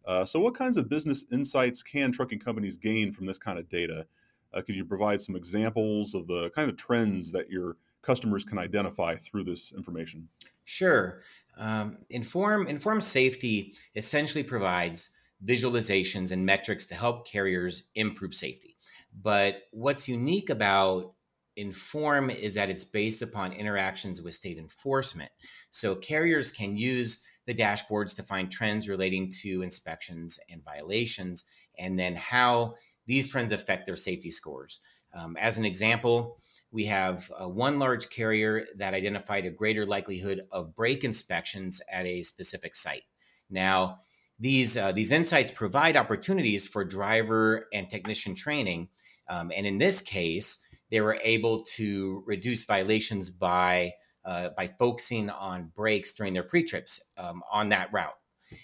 Uh, 0.08 0.24
so, 0.24 0.39
what 0.39 0.56
kinds 0.56 0.78
of 0.78 0.89
business 0.89 1.26
insights 1.32 1.84
can 1.84 2.12
trucking 2.12 2.39
companies 2.39 2.78
gain 2.78 3.12
from 3.12 3.26
this 3.26 3.38
kind 3.38 3.60
of 3.60 3.67
data? 3.67 4.08
Uh, 4.54 4.62
could 4.62 4.76
you 4.76 4.86
provide 4.86 5.20
some 5.20 5.36
examples 5.36 6.15
of 6.15 6.26
the 6.28 6.50
kind 6.56 6.70
of 6.70 6.78
trends 6.78 7.32
that 7.34 7.50
your 7.50 7.76
customers 8.02 8.46
can 8.46 8.58
identify 8.58 9.17
through 9.17 9.43
this 9.43 9.74
information? 9.74 10.30
Sure. 10.63 11.20
Um, 11.58 11.98
Inform 12.10 12.67
Inform 12.67 13.02
Safety 13.02 13.74
essentially 13.96 14.43
provides 14.43 15.10
visualizations 15.46 16.32
and 16.32 16.46
metrics 16.46 16.86
to 16.88 16.96
help 16.96 17.28
carriers 17.28 17.89
improve 17.96 18.34
safety. 18.34 18.78
But 19.22 19.63
what's 19.72 20.08
unique 20.08 20.50
about 20.50 21.13
Inform 21.58 22.30
is 22.30 22.54
that 22.54 22.70
it's 22.70 22.84
based 22.84 23.24
upon 23.24 23.52
interactions 23.52 24.22
with 24.22 24.36
state 24.36 24.60
enforcement. 24.60 25.32
So 25.72 25.96
carriers 25.96 26.52
can 26.52 26.78
use 26.78 27.26
the 27.48 27.54
dashboards 27.56 28.16
to 28.16 28.24
find 28.24 28.52
trends 28.52 28.88
relating 28.88 29.32
to 29.42 29.64
inspections 29.64 30.40
and 30.52 30.64
violations, 30.64 31.46
and 31.80 31.98
then 31.98 32.14
how 32.16 32.76
these 33.08 33.32
trends 33.32 33.52
affect 33.52 33.86
their 33.86 33.96
safety 33.96 34.30
scores. 34.30 34.82
Um, 35.18 35.36
as 35.40 35.58
an 35.58 35.66
example, 35.66 36.38
we 36.72 36.86
have 36.86 37.32
uh, 37.40 37.48
one 37.48 37.80
large 37.80 38.10
carrier 38.10 38.66
that 38.76 38.94
identified 38.94 39.46
a 39.46 39.52
greater 39.52 39.86
likelihood 39.86 40.42
of 40.52 40.76
brake 40.76 41.06
inspections 41.06 41.82
at 41.90 42.06
a 42.06 42.24
specific 42.24 42.76
site. 42.76 43.04
Now, 43.50 44.00
these 44.40 44.78
uh, 44.78 44.92
these 44.92 45.12
insights 45.12 45.52
provide 45.52 45.98
opportunities 45.98 46.68
for 46.68 46.84
driver 46.84 47.68
and 47.74 47.90
technician 47.90 48.36
training, 48.36 48.90
um, 49.30 49.52
and 49.56 49.66
in 49.66 49.78
this 49.78 50.02
case, 50.02 50.60
they 50.92 51.02
were 51.02 51.18
able 51.24 51.64
to 51.78 52.24
reduce 52.28 52.66
violations 52.66 53.30
by 53.30 53.94
uh, 54.28 54.50
by 54.58 54.68
focusing 54.68 55.30
on 55.30 55.72
brakes 55.74 56.13
during 56.13 56.34
their 56.34 56.44
pre-trips 56.44 57.04
um, 57.18 57.42
on 57.52 57.70
that 57.70 57.92
route. 57.92 58.18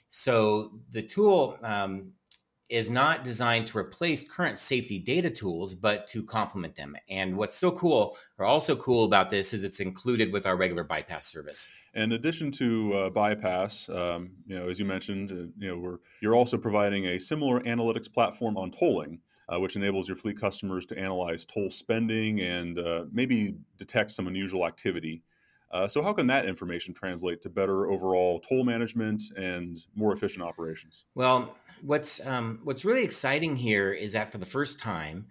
So 0.10 0.74
the 0.92 1.02
tool 1.02 1.58
um, 1.64 2.14
is 2.70 2.92
not 2.92 3.24
designed 3.24 3.68
to 3.68 3.78
replace 3.78 4.30
current 4.30 4.60
safety 4.60 5.00
data 5.00 5.30
tools, 5.30 5.74
but 5.74 6.06
to 6.08 6.24
complement 6.24 6.76
them. 6.76 6.96
And 7.10 7.36
what's 7.38 7.56
so 7.56 7.72
cool, 7.72 8.16
or 8.38 8.46
also 8.46 8.76
cool 8.76 9.06
about 9.06 9.30
this, 9.30 9.54
is 9.54 9.64
it's 9.64 9.80
included 9.80 10.32
with 10.32 10.46
our 10.46 10.56
regular 10.56 10.84
bypass 10.84 11.32
service. 11.32 11.70
In 11.94 12.12
addition 12.12 12.52
to 12.54 12.94
uh, 12.94 13.10
bypass, 13.10 13.90
um, 13.90 14.32
you 14.46 14.58
know, 14.58 14.70
as 14.70 14.80
you 14.80 14.86
mentioned, 14.86 15.32
uh, 15.32 15.52
you 15.58 15.70
know, 15.70 15.78
we're 15.78 15.98
you're 16.22 16.36
also 16.36 16.58
providing 16.58 17.06
a 17.08 17.20
similar 17.20 17.60
analytics 17.62 18.12
platform 18.12 18.58
on 18.58 18.72
tolling 18.72 19.20
uh, 19.52 19.60
which 19.60 19.76
enables 19.76 20.08
your 20.08 20.16
fleet 20.16 20.40
customers 20.40 20.86
to 20.86 20.98
analyze 20.98 21.46
toll 21.46 21.70
spending 21.70 22.42
and 22.42 22.80
uh, 22.80 23.06
maybe 23.12 23.56
detect 23.78 24.12
some 24.12 24.28
unusual 24.28 24.66
activity. 24.66 25.22
Uh, 25.74 25.88
so, 25.88 26.04
how 26.04 26.14
can 26.14 26.28
that 26.28 26.46
information 26.46 26.94
translate 26.94 27.42
to 27.42 27.50
better 27.50 27.90
overall 27.90 28.40
toll 28.40 28.64
management 28.64 29.24
and 29.36 29.80
more 29.96 30.14
efficient 30.14 30.44
operations? 30.44 31.06
Well, 31.16 31.58
what's 31.82 32.26
um, 32.28 32.60
what's 32.64 32.86
really 32.86 33.04
exciting 33.04 33.56
here 33.56 33.92
is 33.92 34.14
that 34.14 34.32
for 34.32 34.38
the 34.38 34.46
first 34.46 34.80
time, 34.80 35.26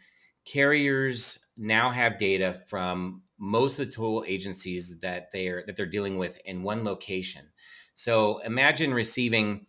carriers 0.44 1.48
now 1.56 1.90
have 1.90 2.18
data 2.18 2.60
from 2.66 3.22
most 3.38 3.78
of 3.78 3.86
the 3.86 3.92
toll 3.92 4.24
agencies 4.26 4.98
that 4.98 5.30
they're 5.32 5.62
that 5.68 5.76
they're 5.76 5.86
dealing 5.86 6.18
with 6.18 6.40
in 6.44 6.64
one 6.64 6.82
location. 6.82 7.46
So, 7.94 8.38
imagine 8.38 8.92
receiving 8.92 9.66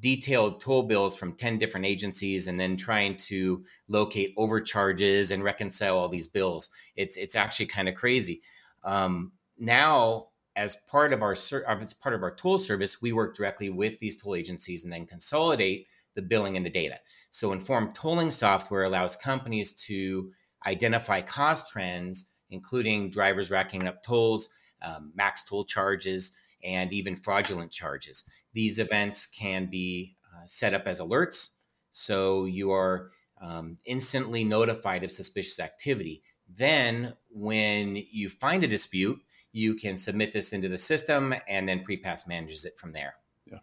detailed 0.00 0.58
toll 0.58 0.82
bills 0.82 1.16
from 1.16 1.34
10 1.34 1.58
different 1.58 1.86
agencies 1.86 2.48
and 2.48 2.58
then 2.58 2.76
trying 2.76 3.14
to 3.16 3.64
locate 3.88 4.34
overcharges 4.36 5.30
and 5.30 5.42
reconcile 5.42 5.96
all 5.96 6.08
these 6.08 6.28
bills 6.28 6.70
it's 6.94 7.16
it's 7.16 7.34
actually 7.34 7.66
kind 7.66 7.88
of 7.88 7.94
crazy 7.94 8.40
um, 8.84 9.32
now 9.58 10.28
as 10.56 10.76
part 10.90 11.12
of 11.12 11.22
our 11.22 11.32
as 11.32 11.94
part 11.94 12.14
of 12.14 12.22
our 12.22 12.34
toll 12.34 12.58
service 12.58 13.02
we 13.02 13.12
work 13.12 13.34
directly 13.34 13.70
with 13.70 13.98
these 13.98 14.20
toll 14.20 14.34
agencies 14.34 14.84
and 14.84 14.92
then 14.92 15.06
consolidate 15.06 15.86
the 16.14 16.22
billing 16.22 16.56
and 16.56 16.66
the 16.66 16.70
data 16.70 16.98
so 17.30 17.52
informed 17.52 17.94
tolling 17.94 18.30
software 18.30 18.84
allows 18.84 19.16
companies 19.16 19.72
to 19.72 20.30
identify 20.66 21.20
cost 21.20 21.72
trends 21.72 22.32
including 22.50 23.10
drivers 23.10 23.50
racking 23.50 23.86
up 23.86 24.02
tolls 24.02 24.48
um, 24.82 25.12
max 25.14 25.44
toll 25.44 25.64
charges 25.64 26.36
and 26.64 26.92
even 26.92 27.14
fraudulent 27.14 27.70
charges. 27.70 28.24
These 28.52 28.78
events 28.78 29.26
can 29.26 29.66
be 29.66 30.16
uh, 30.34 30.42
set 30.46 30.74
up 30.74 30.86
as 30.86 31.00
alerts, 31.00 31.54
so 31.92 32.44
you 32.44 32.70
are 32.72 33.10
um, 33.40 33.76
instantly 33.86 34.44
notified 34.44 35.04
of 35.04 35.12
suspicious 35.12 35.60
activity. 35.60 36.22
Then, 36.48 37.14
when 37.30 37.96
you 38.10 38.28
find 38.28 38.64
a 38.64 38.68
dispute, 38.68 39.18
you 39.52 39.74
can 39.74 39.96
submit 39.96 40.32
this 40.32 40.52
into 40.52 40.68
the 40.68 40.78
system, 40.78 41.34
and 41.48 41.68
then 41.68 41.84
Prepass 41.84 42.28
manages 42.28 42.64
it 42.64 42.78
from 42.78 42.92
there. 42.92 43.14
Yeah. 43.46 43.58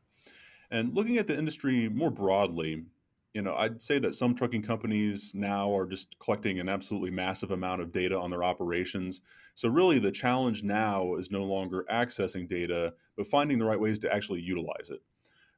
And 0.71 0.93
looking 0.93 1.17
at 1.17 1.27
the 1.27 1.37
industry 1.37 1.89
more 1.89 2.11
broadly, 2.11 2.85
you 3.33 3.41
know, 3.41 3.53
I'd 3.55 3.81
say 3.81 3.99
that 3.99 4.15
some 4.15 4.33
trucking 4.33 4.61
companies 4.61 5.33
now 5.35 5.75
are 5.75 5.85
just 5.85 6.17
collecting 6.19 6.59
an 6.61 6.69
absolutely 6.69 7.11
massive 7.11 7.51
amount 7.51 7.81
of 7.81 7.91
data 7.91 8.17
on 8.17 8.29
their 8.29 8.45
operations. 8.45 9.19
So, 9.55 9.67
really, 9.67 9.99
the 9.99 10.11
challenge 10.11 10.63
now 10.63 11.15
is 11.15 11.31
no 11.31 11.43
longer 11.43 11.85
accessing 11.91 12.47
data, 12.47 12.93
but 13.17 13.27
finding 13.27 13.59
the 13.59 13.65
right 13.65 13.79
ways 13.79 13.99
to 13.99 14.13
actually 14.13 14.39
utilize 14.39 14.89
it. 14.89 15.01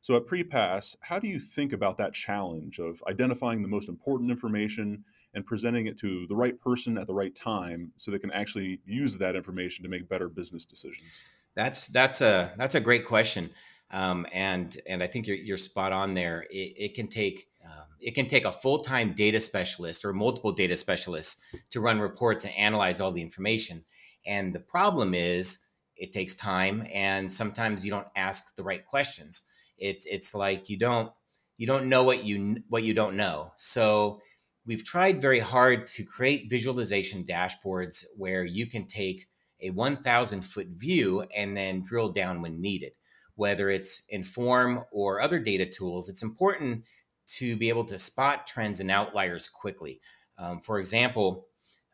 So, 0.08 0.15
at 0.15 0.26
Prepass, 0.26 0.96
how 1.02 1.20
do 1.20 1.28
you 1.28 1.38
think 1.38 1.74
about 1.74 1.98
that 1.98 2.13
challenge 2.13 2.80
of 2.80 3.04
identifying 3.10 3.62
the 3.62 3.67
most 3.67 3.89
important 3.89 4.32
information 4.32 5.04
and 5.34 5.46
presenting 5.46 5.88
it 5.88 5.98
to 5.98 6.26
the 6.28 6.36
right 6.36 6.58
person 6.58 6.98
at 6.98 7.08
the 7.08 7.13
right 7.13 7.36
time 7.36 7.91
so 7.98 8.10
they 8.10 8.17
can 8.17 8.32
actually 8.32 8.80
use 8.86 9.17
that 9.17 9.36
information 9.36 9.84
to 9.84 9.89
make 9.89 10.08
better 10.08 10.30
business 10.30 10.63
decisions? 10.63 11.22
That's 11.56 11.88
that's 11.88 12.22
a 12.22 12.50
that's 12.56 12.76
a 12.76 12.80
great 12.80 13.04
question, 13.06 13.50
um, 13.91 14.26
and 14.32 14.78
and 14.88 15.04
I 15.04 15.08
think 15.08 15.28
you're 15.28 15.36
you're 15.36 15.58
spot 15.58 15.91
on 15.91 16.13
there. 16.13 16.46
It, 16.52 16.74
it 16.78 16.93
can 16.93 17.10
take 17.10 17.50
um, 17.65 17.88
it 18.00 18.15
can 18.15 18.28
take 18.28 18.46
a 18.46 18.52
full-time 18.54 19.12
data 19.12 19.41
specialist 19.41 20.06
or 20.06 20.13
multiple 20.13 20.54
data 20.54 20.78
specialists 20.78 21.54
to 21.72 21.82
run 21.82 22.00
reports 22.00 22.46
and 22.46 22.56
analyze 22.56 23.02
all 23.02 23.12
the 23.12 23.22
information 23.22 23.84
and 24.26 24.56
the 24.56 24.62
problem 24.62 25.13
is 25.13 25.65
it 25.98 26.13
takes 26.13 26.34
time 26.34 26.88
and 26.93 27.30
sometimes 27.30 27.84
you 27.84 27.91
don't 27.91 28.08
ask 28.15 28.56
the 28.56 28.63
right 28.63 28.86
questions 28.86 29.43
it's 29.78 30.06
it's 30.06 30.34
like 30.34 30.70
you 30.70 30.78
don't 30.78 31.12
you 31.58 31.68
don't 31.68 31.88
know 31.88 32.04
what 32.04 32.24
you 32.24 32.58
what 32.70 32.84
you 32.84 32.94
don't 32.94 33.16
know 33.16 33.52
so 33.56 34.20
we've 34.66 34.84
tried 34.84 35.22
very 35.22 35.40
hard 35.40 35.86
to 35.86 36.04
create 36.04 36.50
visualization 36.50 37.24
dashboards 37.24 38.06
where 38.16 38.46
you 38.46 38.68
can 38.68 38.86
take 38.86 39.28
a 39.62 39.72
1000 39.72 40.42
foot 40.42 40.68
view 40.76 41.24
and 41.36 41.56
then 41.58 41.82
drill 41.82 42.10
down 42.10 42.42
when 42.42 42.62
needed 42.62 42.92
whether 43.36 43.70
it's 43.70 44.04
inform 44.10 44.84
or 44.92 45.22
other 45.22 45.40
data 45.40 45.66
tools 45.66 46.10
it's 46.10 46.24
important 46.24 46.84
to 47.28 47.58
be 47.58 47.70
able 47.70 47.84
to 47.84 48.00
spot 48.00 48.48
trends 48.48 48.80
and 48.80 48.90
outliers 48.90 49.50
quickly. 49.50 50.00
Um, 50.38 50.60
for 50.62 50.80
example, 50.80 51.48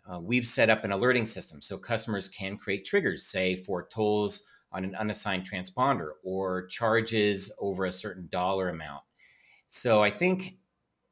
uh, 0.09 0.19
we've 0.19 0.45
set 0.45 0.69
up 0.69 0.83
an 0.83 0.91
alerting 0.91 1.25
system 1.25 1.61
so 1.61 1.77
customers 1.77 2.29
can 2.29 2.57
create 2.57 2.85
triggers, 2.85 3.25
say 3.25 3.55
for 3.55 3.87
tolls 3.87 4.45
on 4.73 4.83
an 4.83 4.95
unassigned 4.95 5.49
transponder 5.49 6.11
or 6.23 6.65
charges 6.67 7.53
over 7.59 7.85
a 7.85 7.91
certain 7.91 8.27
dollar 8.29 8.69
amount. 8.69 9.03
So 9.67 10.03
I 10.03 10.09
think, 10.09 10.57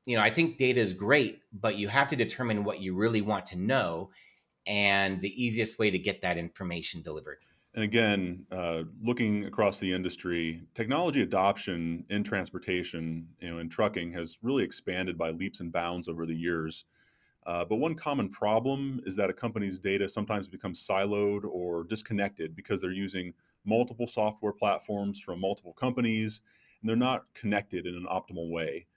you 0.05 0.15
know, 0.15 0.23
I 0.23 0.29
think 0.29 0.57
data 0.57 0.79
is 0.79 0.93
great, 0.93 1.39
but 1.53 1.77
you 1.77 1.87
have 1.87 2.07
to 2.09 2.15
determine 2.15 2.63
what 2.63 2.81
you 2.81 2.95
really 2.95 3.21
want 3.21 3.45
to 3.47 3.57
know 3.57 4.11
and 4.67 5.19
the 5.21 5.43
easiest 5.43 5.79
way 5.79 5.89
to 5.89 5.97
get 5.97 6.21
that 6.21 6.37
information 6.37 7.01
delivered. 7.01 7.37
And 7.73 7.83
again, 7.83 8.45
uh, 8.51 8.83
looking 9.01 9.45
across 9.45 9.79
the 9.79 9.93
industry, 9.93 10.63
technology 10.73 11.21
adoption 11.21 12.05
in 12.09 12.23
transportation, 12.23 13.29
you 13.39 13.49
know, 13.49 13.59
in 13.59 13.69
trucking 13.69 14.11
has 14.11 14.37
really 14.41 14.63
expanded 14.63 15.17
by 15.17 15.31
leaps 15.31 15.61
and 15.61 15.71
bounds 15.71 16.09
over 16.09 16.25
the 16.25 16.35
years. 16.35 16.85
Uh, 17.45 17.65
but 17.65 17.77
one 17.77 17.95
common 17.95 18.29
problem 18.29 18.99
is 19.05 19.15
that 19.15 19.29
a 19.29 19.33
company's 19.33 19.79
data 19.79 20.07
sometimes 20.07 20.47
becomes 20.47 20.85
siloed 20.85 21.43
or 21.45 21.85
disconnected 21.85 22.55
because 22.55 22.81
they're 22.81 22.91
using 22.91 23.33
multiple 23.65 24.07
software 24.07 24.53
platforms 24.53 25.19
from 25.19 25.39
multiple 25.39 25.73
companies 25.73 26.41
and 26.81 26.89
they're 26.89 26.97
not 26.97 27.25
connected 27.33 27.85
in 27.85 27.95
an 27.95 28.07
optimal 28.09 28.49
way. 28.49 28.87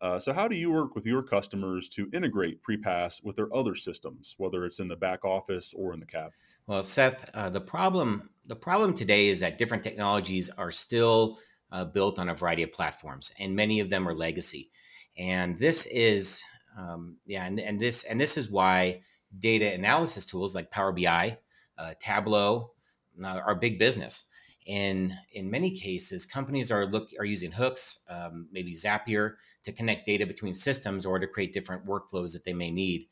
Uh, 0.00 0.18
so, 0.18 0.32
how 0.32 0.48
do 0.48 0.56
you 0.56 0.70
work 0.70 0.94
with 0.94 1.06
your 1.06 1.22
customers 1.22 1.88
to 1.88 2.10
integrate 2.12 2.62
PrePass 2.62 3.24
with 3.24 3.36
their 3.36 3.54
other 3.54 3.74
systems, 3.74 4.34
whether 4.36 4.66
it's 4.66 4.80
in 4.80 4.88
the 4.88 4.96
back 4.96 5.24
office 5.24 5.72
or 5.74 5.94
in 5.94 6.00
the 6.00 6.06
cab? 6.06 6.32
Well, 6.66 6.82
Seth, 6.82 7.30
uh, 7.34 7.48
the 7.48 7.60
problem 7.60 8.28
the 8.46 8.56
problem 8.56 8.92
today 8.92 9.28
is 9.28 9.40
that 9.40 9.56
different 9.56 9.82
technologies 9.82 10.50
are 10.50 10.70
still 10.70 11.38
uh, 11.72 11.84
built 11.84 12.18
on 12.18 12.28
a 12.28 12.34
variety 12.34 12.64
of 12.64 12.72
platforms, 12.72 13.32
and 13.38 13.56
many 13.56 13.80
of 13.80 13.88
them 13.88 14.06
are 14.06 14.12
legacy. 14.12 14.70
And 15.16 15.58
this 15.58 15.86
is, 15.86 16.44
um, 16.78 17.16
yeah, 17.24 17.46
and, 17.46 17.58
and 17.60 17.80
this 17.80 18.04
and 18.04 18.20
this 18.20 18.36
is 18.36 18.50
why 18.50 19.00
data 19.38 19.72
analysis 19.72 20.26
tools 20.26 20.54
like 20.54 20.70
Power 20.70 20.92
BI, 20.92 21.38
uh, 21.78 21.94
Tableau, 21.98 22.73
uh, 23.22 23.40
are 23.44 23.54
big 23.54 23.78
business. 23.78 24.28
In 24.66 25.12
in 25.32 25.50
many 25.50 25.70
cases 25.70 26.24
companies 26.24 26.70
are 26.72 26.86
look 26.86 27.10
are 27.18 27.26
using 27.26 27.52
hooks 27.52 28.02
um, 28.08 28.48
maybe 28.50 28.74
zapier 28.74 29.34
to 29.62 29.72
connect 29.72 30.06
data 30.06 30.26
between 30.26 30.54
systems 30.54 31.04
or 31.04 31.18
to 31.18 31.26
create 31.26 31.52
different 31.52 31.84
workflows 31.84 32.32
that 32.32 32.44
they 32.44 32.54
may 32.54 32.70
need. 32.70 33.06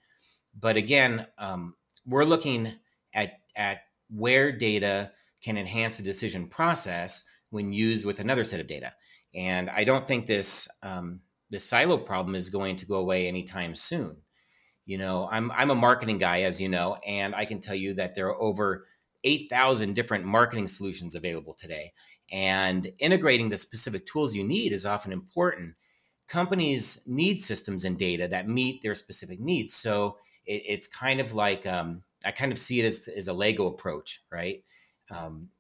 But 0.59 0.77
again 0.79 1.27
um, 1.37 1.75
we're 2.07 2.25
looking 2.25 2.73
at 3.15 3.41
at 3.55 3.83
where 4.09 4.51
data 4.51 5.13
can 5.45 5.59
enhance 5.59 5.99
the 5.99 6.03
decision 6.03 6.47
process 6.47 7.29
when 7.51 7.73
used 7.73 8.07
with 8.07 8.21
another 8.21 8.45
set 8.45 8.61
of 8.61 8.67
data. 8.67 8.93
And 9.35 9.69
i 9.69 9.85
don't 9.85 10.07
think 10.07 10.25
this 10.25 10.69
um, 10.83 11.21
this 11.51 11.67
silo 11.67 11.99
problem 11.99 12.35
is 12.35 12.49
going 12.49 12.77
to 12.77 12.87
go 12.87 12.97
away 12.97 13.29
anytime 13.29 13.75
soon. 13.75 14.17
You 14.87 14.97
know 14.97 15.29
i'm 15.31 15.53
i'm 15.53 15.71
a 15.71 15.75
marketing 15.75 16.17
guy 16.17 16.43
as 16.43 16.61
you 16.61 16.69
know 16.69 16.97
and 17.07 17.35
i 17.35 17.45
can 17.45 17.61
tell 17.61 17.75
you 17.77 17.95
that 17.95 18.15
there 18.15 18.29
are 18.29 18.43
over 18.43 18.85
8,000 19.25 19.95
different 19.95 20.25
marketing 20.25 20.69
solutions 20.69 21.15
available 21.15 21.55
today. 21.55 21.93
And 22.31 22.89
integrating 22.99 23.49
the 23.49 23.59
specific 23.59 24.07
tools 24.07 24.35
you 24.35 24.45
need 24.45 24.73
is 24.73 24.87
often 24.87 25.13
important. 25.13 25.75
Companies 26.29 27.03
need 27.07 27.41
systems 27.41 27.85
and 27.85 27.99
data 27.99 28.29
that 28.29 28.49
meet 28.49 28.83
their 28.83 28.95
specific 28.95 29.39
needs. 29.39 29.75
So 29.75 30.17
it, 30.47 30.63
it's 30.67 30.87
kind 30.87 31.21
of 31.21 31.35
like 31.35 31.67
um, 31.67 32.03
I 32.25 32.31
kind 32.31 32.53
of 32.53 32.59
see 32.59 32.81
it 32.81 32.87
as, 32.87 33.09
as 33.17 33.29
a 33.29 33.33
Lego 33.33 33.67
approach, 33.67 34.23
right? 34.31 34.63
Um, 35.11 35.51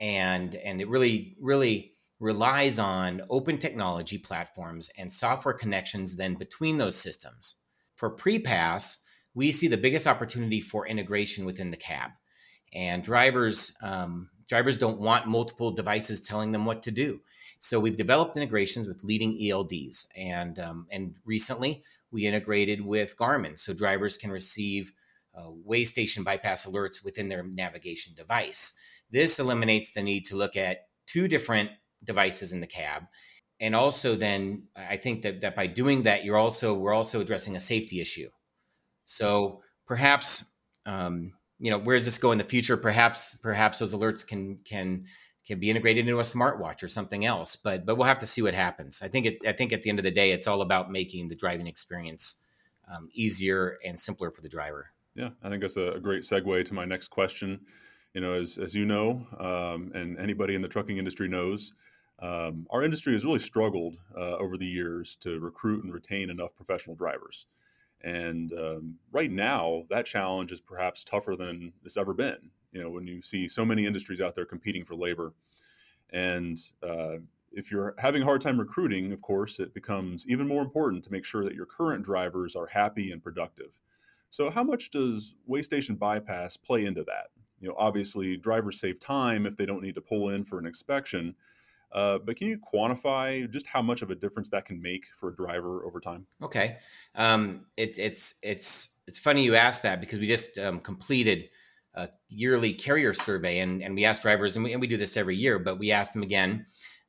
and 0.00 0.54
and 0.56 0.80
it 0.80 0.88
really 0.88 1.36
really 1.40 1.92
relies 2.18 2.78
on 2.78 3.20
open 3.30 3.58
technology 3.58 4.16
platforms 4.16 4.90
and 4.96 5.12
software 5.12 5.54
connections 5.54 6.16
then 6.16 6.34
between 6.34 6.78
those 6.78 6.96
systems. 6.96 7.56
For 7.96 8.14
PrePass, 8.14 8.98
we 9.34 9.50
see 9.50 9.66
the 9.66 9.76
biggest 9.76 10.06
opportunity 10.06 10.60
for 10.60 10.86
integration 10.86 11.44
within 11.44 11.72
the 11.72 11.76
cab 11.76 12.10
and 12.74 13.02
drivers 13.02 13.76
um, 13.82 14.30
drivers 14.48 14.76
don't 14.76 15.00
want 15.00 15.26
multiple 15.26 15.70
devices 15.70 16.20
telling 16.20 16.52
them 16.52 16.66
what 16.66 16.82
to 16.82 16.90
do. 16.90 17.20
So 17.58 17.78
we've 17.78 17.96
developed 17.96 18.36
integrations 18.36 18.88
with 18.88 19.04
leading 19.04 19.38
ELDs, 19.38 20.06
and 20.16 20.58
um, 20.58 20.86
and 20.90 21.14
recently 21.24 21.82
we 22.10 22.26
integrated 22.26 22.80
with 22.80 23.16
Garmin, 23.16 23.58
so 23.58 23.72
drivers 23.72 24.16
can 24.16 24.30
receive 24.30 24.92
uh, 25.34 25.48
weigh 25.64 25.84
station 25.84 26.24
bypass 26.24 26.66
alerts 26.66 27.04
within 27.04 27.28
their 27.28 27.44
navigation 27.44 28.14
device. 28.16 28.74
This 29.10 29.38
eliminates 29.38 29.92
the 29.92 30.02
need 30.02 30.24
to 30.26 30.36
look 30.36 30.56
at 30.56 30.88
two 31.06 31.28
different 31.28 31.70
devices 32.04 32.52
in 32.52 32.60
the 32.60 32.66
cab, 32.66 33.04
and 33.60 33.76
also 33.76 34.16
then 34.16 34.66
I 34.76 34.96
think 34.96 35.22
that 35.22 35.40
that 35.42 35.54
by 35.54 35.68
doing 35.68 36.02
that, 36.02 36.24
you're 36.24 36.36
also 36.36 36.74
we're 36.74 36.92
also 36.92 37.20
addressing 37.20 37.54
a 37.54 37.60
safety 37.60 38.00
issue. 38.00 38.28
So 39.04 39.62
perhaps. 39.86 40.50
Um, 40.84 41.32
you 41.62 41.70
know 41.70 41.78
where 41.78 41.96
does 41.96 42.04
this 42.04 42.18
go 42.18 42.32
in 42.32 42.38
the 42.38 42.44
future? 42.44 42.76
Perhaps 42.76 43.36
perhaps 43.36 43.78
those 43.78 43.94
alerts 43.94 44.26
can 44.26 44.58
can 44.64 45.06
can 45.46 45.60
be 45.60 45.70
integrated 45.70 46.06
into 46.06 46.18
a 46.18 46.22
smartwatch 46.22 46.82
or 46.82 46.88
something 46.88 47.24
else 47.24 47.56
but 47.56 47.86
but 47.86 47.96
we'll 47.96 48.06
have 48.06 48.18
to 48.18 48.26
see 48.26 48.42
what 48.42 48.52
happens. 48.52 49.00
I 49.02 49.08
think 49.08 49.26
it, 49.26 49.38
i 49.46 49.52
think 49.52 49.72
at 49.72 49.82
the 49.82 49.90
end 49.90 50.00
of 50.00 50.04
the 50.04 50.10
day 50.10 50.32
it's 50.32 50.48
all 50.48 50.60
about 50.60 50.90
making 50.90 51.28
the 51.28 51.36
driving 51.36 51.68
experience 51.68 52.40
um, 52.92 53.08
easier 53.14 53.78
and 53.84 53.98
simpler 53.98 54.30
for 54.32 54.42
the 54.42 54.48
driver. 54.48 54.86
Yeah 55.14 55.30
i 55.42 55.48
think 55.48 55.62
that's 55.62 55.76
a, 55.76 56.00
great 56.00 56.24
segue 56.24 56.64
to 56.64 56.74
my 56.74 56.84
next 56.84 57.08
question. 57.08 57.60
You 58.12 58.20
know 58.22 58.34
as, 58.34 58.58
as 58.58 58.74
you 58.74 58.84
know 58.84 59.24
um, 59.38 59.92
and 59.94 60.18
anybody 60.18 60.56
in 60.56 60.62
the 60.62 60.68
trucking 60.68 60.98
industry 60.98 61.28
knows 61.28 61.72
um, 62.18 62.66
our 62.70 62.82
industry 62.82 63.12
has 63.12 63.24
really 63.24 63.38
struggled 63.38 63.96
uh, 64.16 64.36
over 64.36 64.56
the 64.56 64.66
years 64.66 65.16
to 65.16 65.38
recruit 65.38 65.84
and 65.84 65.94
retain 65.94 66.28
enough 66.28 66.56
professional 66.56 66.96
drivers 66.96 67.46
and 68.02 68.52
um, 68.52 68.96
right 69.12 69.30
now, 69.30 69.84
that 69.90 70.06
challenge 70.06 70.52
is 70.52 70.60
perhaps 70.60 71.04
tougher 71.04 71.36
than 71.36 71.72
it's 71.84 71.96
ever 71.96 72.12
been. 72.12 72.50
You 72.72 72.82
know, 72.82 72.90
when 72.90 73.06
you 73.06 73.22
see 73.22 73.46
so 73.48 73.64
many 73.64 73.86
industries 73.86 74.20
out 74.20 74.34
there 74.34 74.46
competing 74.46 74.84
for 74.84 74.94
labor, 74.94 75.34
and 76.10 76.58
uh, 76.82 77.16
if 77.52 77.70
you're 77.70 77.94
having 77.98 78.22
a 78.22 78.24
hard 78.24 78.40
time 78.40 78.58
recruiting, 78.58 79.12
of 79.12 79.22
course, 79.22 79.60
it 79.60 79.74
becomes 79.74 80.26
even 80.26 80.48
more 80.48 80.62
important 80.62 81.04
to 81.04 81.12
make 81.12 81.24
sure 81.24 81.44
that 81.44 81.54
your 81.54 81.66
current 81.66 82.04
drivers 82.04 82.56
are 82.56 82.66
happy 82.66 83.12
and 83.12 83.22
productive. 83.22 83.78
So, 84.30 84.50
how 84.50 84.64
much 84.64 84.90
does 84.90 85.34
Waystation 85.48 85.98
Bypass 85.98 86.56
play 86.56 86.86
into 86.86 87.04
that? 87.04 87.28
You 87.60 87.68
know, 87.68 87.76
obviously, 87.78 88.36
drivers 88.36 88.80
save 88.80 88.98
time 88.98 89.46
if 89.46 89.56
they 89.56 89.66
don't 89.66 89.82
need 89.82 89.94
to 89.94 90.00
pull 90.00 90.30
in 90.30 90.44
for 90.44 90.58
an 90.58 90.66
inspection, 90.66 91.36
uh, 91.92 92.18
but 92.18 92.36
can 92.36 92.48
you 92.48 92.58
quantify 92.58 93.50
just 93.50 93.66
how 93.66 93.82
much 93.82 94.02
of 94.02 94.10
a 94.10 94.14
difference 94.14 94.48
that 94.50 94.64
can 94.64 94.80
make 94.80 95.06
for 95.16 95.28
a 95.28 95.36
driver 95.36 95.84
over 95.84 96.00
time? 96.00 96.26
Okay, 96.42 96.78
um, 97.14 97.66
it, 97.76 97.98
it's 97.98 98.38
it's 98.42 99.00
it's 99.06 99.18
funny 99.18 99.44
you 99.44 99.54
asked 99.54 99.82
that 99.82 100.00
because 100.00 100.18
we 100.18 100.26
just 100.26 100.58
um, 100.58 100.78
completed 100.78 101.48
a 101.94 102.08
yearly 102.28 102.72
carrier 102.72 103.12
survey 103.12 103.58
and, 103.58 103.82
and 103.82 103.94
we 103.94 104.04
asked 104.04 104.22
drivers 104.22 104.56
and 104.56 104.64
we, 104.64 104.72
and 104.72 104.80
we 104.80 104.86
do 104.86 104.96
this 104.96 105.16
every 105.16 105.36
year, 105.36 105.58
but 105.58 105.78
we 105.78 105.92
asked 105.92 106.14
them 106.14 106.22
again. 106.22 106.64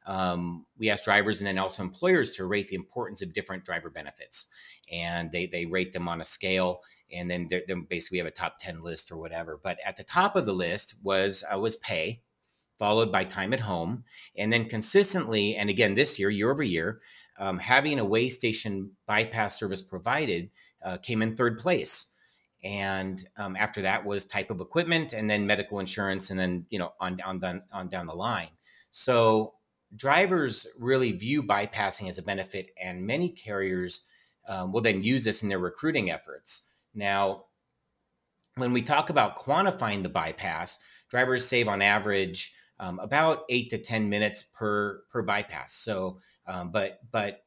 Um, 0.06 0.66
we 0.78 0.90
asked 0.90 1.06
drivers 1.06 1.40
and 1.40 1.48
then 1.48 1.58
also 1.58 1.82
employers 1.82 2.32
to 2.32 2.46
rate 2.46 2.68
the 2.68 2.76
importance 2.76 3.22
of 3.22 3.32
different 3.32 3.64
driver 3.64 3.90
benefits, 3.90 4.48
and 4.92 5.32
they 5.32 5.46
they 5.46 5.66
rate 5.66 5.94
them 5.94 6.10
on 6.10 6.20
a 6.20 6.26
scale, 6.26 6.82
and 7.10 7.32
then 7.32 7.48
then 7.68 7.88
basically 7.90 8.16
we 8.16 8.20
have 8.20 8.28
a 8.28 8.32
top 8.32 8.58
ten 8.60 8.80
list 8.80 9.14
or 9.14 9.18
whatever. 9.18 9.62
But 9.64 9.80
at 9.86 9.96
the 9.96 10.04
top 10.04 10.36
of 10.36 10.46
the 10.46 10.52
list 10.52 10.96
was 11.02 11.46
uh, 11.50 11.58
was 11.58 11.78
pay, 11.78 12.22
followed 12.84 13.14
by 13.14 13.24
time 13.24 13.54
at 13.54 13.62
home, 13.62 14.04
and 14.38 14.52
then 14.52 14.66
consistently, 14.66 15.56
and 15.56 15.70
again 15.70 15.96
this 15.96 16.20
year, 16.20 16.30
year 16.30 16.52
over 16.52 16.64
year, 16.64 17.00
um, 17.40 17.58
having 17.58 17.98
a 17.98 18.04
weigh 18.04 18.28
station 18.28 18.92
bypass 19.08 19.58
service 19.58 19.82
provided 19.82 20.50
uh, 20.84 20.98
came 20.98 21.22
in 21.22 21.34
third 21.34 21.58
place. 21.58 22.12
And 22.62 23.24
um, 23.38 23.56
after 23.56 23.84
that 23.84 24.04
was 24.06 24.26
type 24.26 24.52
of 24.52 24.60
equipment, 24.60 25.14
and 25.14 25.30
then 25.30 25.48
medical 25.48 25.80
insurance, 25.80 26.30
and 26.30 26.38
then 26.38 26.66
you 26.70 26.78
know 26.78 26.92
on 27.00 27.22
on 27.22 27.40
down 27.40 27.64
on 27.72 27.88
down 27.88 28.06
the 28.06 28.14
line. 28.14 28.52
So 28.92 29.54
drivers 29.96 30.68
really 30.78 31.14
view 31.14 31.42
bypassing 31.42 32.10
as 32.10 32.18
a 32.18 32.24
benefit, 32.24 32.72
and 32.84 33.08
many 33.08 33.30
carriers 33.30 34.10
um, 34.50 34.74
will 34.74 34.82
then 34.82 35.06
use 35.06 35.24
this 35.24 35.42
in 35.42 35.48
their 35.48 35.60
recruiting 35.60 36.12
efforts. 36.12 36.80
Now, 36.94 37.46
when 38.56 38.74
we 38.74 38.82
talk 38.82 39.10
about 39.10 39.38
quantifying 39.38 40.04
the 40.04 40.10
bypass, 40.10 40.80
drivers 41.10 41.48
save 41.48 41.70
on 41.70 41.82
average 41.82 42.52
um, 42.80 43.00
about 43.00 43.44
eight 43.50 43.70
to 43.70 43.78
ten 43.78 44.10
minutes 44.10 44.44
per 44.44 45.04
per 45.12 45.22
bypass. 45.22 45.74
So, 45.74 46.20
um, 46.48 46.72
but 46.72 47.00
but 47.12 47.44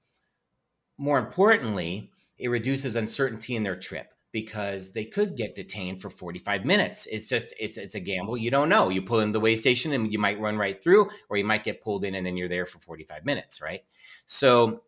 more 0.99 1.19
importantly, 1.19 2.11
it 2.39 2.49
reduces 2.49 2.97
uncertainty 2.97 3.57
in 3.57 3.63
their 3.63 3.77
trip 3.77 4.13
because 4.33 4.93
they 4.93 5.05
could 5.05 5.37
get 5.37 5.55
detained 5.55 6.03
for 6.03 6.11
45 6.11 6.67
minutes. 6.67 7.07
It's 7.07 7.29
just 7.29 7.55
it's 7.59 7.79
it's 7.79 7.95
a 7.95 8.01
gamble. 8.01 8.37
You 8.37 8.51
don't 8.51 8.69
know. 8.69 8.89
You 8.91 9.03
pull 9.03 9.21
in 9.21 9.33
the 9.33 9.41
weigh 9.41 9.57
station 9.57 9.93
and 9.93 10.13
you 10.13 10.19
might 10.19 10.41
run 10.41 10.59
right 10.59 10.83
through, 10.83 11.09
or 11.29 11.37
you 11.37 11.45
might 11.45 11.65
get 11.65 11.81
pulled 11.81 12.05
in 12.05 12.15
and 12.15 12.27
then 12.27 12.37
you're 12.37 12.49
there 12.49 12.67
for 12.67 12.79
45 12.79 13.25
minutes, 13.25 13.63
right? 13.63 13.81
So 14.27 14.83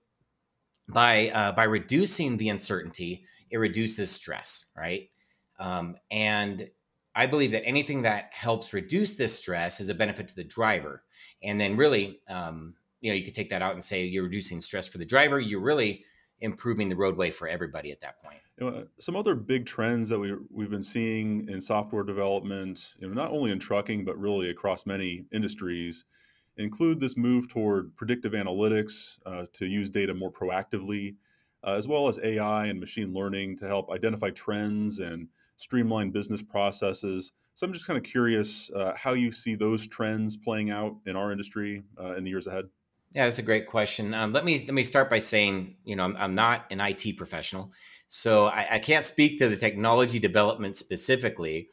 by 0.88 1.30
uh, 1.30 1.52
by 1.52 1.64
reducing 1.64 2.36
the 2.36 2.48
uncertainty, 2.50 3.24
it 3.50 3.58
reduces 3.58 4.10
stress, 4.10 4.66
right? 4.76 5.08
Um, 5.58 5.96
and 6.10 6.68
I 7.18 7.26
believe 7.26 7.50
that 7.50 7.66
anything 7.66 8.02
that 8.02 8.32
helps 8.32 8.72
reduce 8.72 9.16
this 9.16 9.36
stress 9.36 9.80
is 9.80 9.88
a 9.88 9.94
benefit 9.94 10.28
to 10.28 10.36
the 10.36 10.44
driver. 10.44 11.02
And 11.42 11.60
then, 11.60 11.76
really, 11.76 12.20
um, 12.30 12.76
you 13.00 13.10
know, 13.10 13.16
you 13.16 13.24
could 13.24 13.34
take 13.34 13.50
that 13.50 13.60
out 13.60 13.74
and 13.74 13.82
say 13.82 14.04
you're 14.04 14.22
reducing 14.22 14.60
stress 14.60 14.86
for 14.86 14.98
the 14.98 15.04
driver. 15.04 15.40
You're 15.40 15.60
really 15.60 16.04
improving 16.40 16.88
the 16.88 16.94
roadway 16.94 17.30
for 17.30 17.48
everybody 17.48 17.90
at 17.90 17.98
that 18.02 18.22
point. 18.22 18.38
You 18.60 18.70
know, 18.70 18.86
some 19.00 19.16
other 19.16 19.34
big 19.34 19.66
trends 19.66 20.08
that 20.10 20.18
we 20.20 20.32
we've 20.48 20.70
been 20.70 20.80
seeing 20.80 21.48
in 21.48 21.60
software 21.60 22.04
development, 22.04 22.94
you 23.00 23.08
know, 23.08 23.14
not 23.14 23.32
only 23.32 23.50
in 23.50 23.58
trucking 23.58 24.04
but 24.04 24.16
really 24.16 24.50
across 24.50 24.86
many 24.86 25.24
industries, 25.32 26.04
include 26.56 27.00
this 27.00 27.16
move 27.16 27.48
toward 27.48 27.96
predictive 27.96 28.32
analytics 28.32 29.18
uh, 29.26 29.46
to 29.54 29.66
use 29.66 29.88
data 29.88 30.14
more 30.14 30.30
proactively, 30.30 31.16
uh, 31.64 31.72
as 31.72 31.88
well 31.88 32.06
as 32.06 32.20
AI 32.22 32.66
and 32.66 32.78
machine 32.78 33.12
learning 33.12 33.56
to 33.56 33.66
help 33.66 33.90
identify 33.90 34.30
trends 34.30 35.00
and 35.00 35.26
streamline 35.58 36.10
business 36.10 36.40
processes. 36.40 37.32
So 37.54 37.66
I'm 37.66 37.72
just 37.72 37.86
kind 37.86 37.98
of 37.98 38.04
curious 38.04 38.70
uh, 38.70 38.94
how 38.96 39.12
you 39.12 39.30
see 39.32 39.56
those 39.56 39.86
trends 39.86 40.36
playing 40.36 40.70
out 40.70 40.96
in 41.06 41.16
our 41.16 41.30
industry 41.32 41.82
uh, 42.00 42.14
in 42.14 42.24
the 42.24 42.30
years 42.30 42.46
ahead. 42.46 42.66
Yeah, 43.14 43.24
that's 43.24 43.38
a 43.38 43.42
great 43.42 43.66
question. 43.66 44.14
Um, 44.14 44.32
let 44.32 44.44
me 44.44 44.58
let 44.58 44.74
me 44.74 44.84
start 44.84 45.10
by 45.10 45.18
saying, 45.18 45.76
you 45.84 45.96
know, 45.96 46.04
I'm, 46.04 46.16
I'm 46.16 46.34
not 46.34 46.66
an 46.70 46.80
IT 46.80 47.16
professional, 47.16 47.72
so 48.06 48.46
I, 48.46 48.66
I, 48.72 48.78
can't 48.78 49.04
speak 49.04 49.38
to 49.38 49.48
the 49.48 49.56
technology 49.56 50.18
development 50.18 50.76
specifically, 50.76 51.68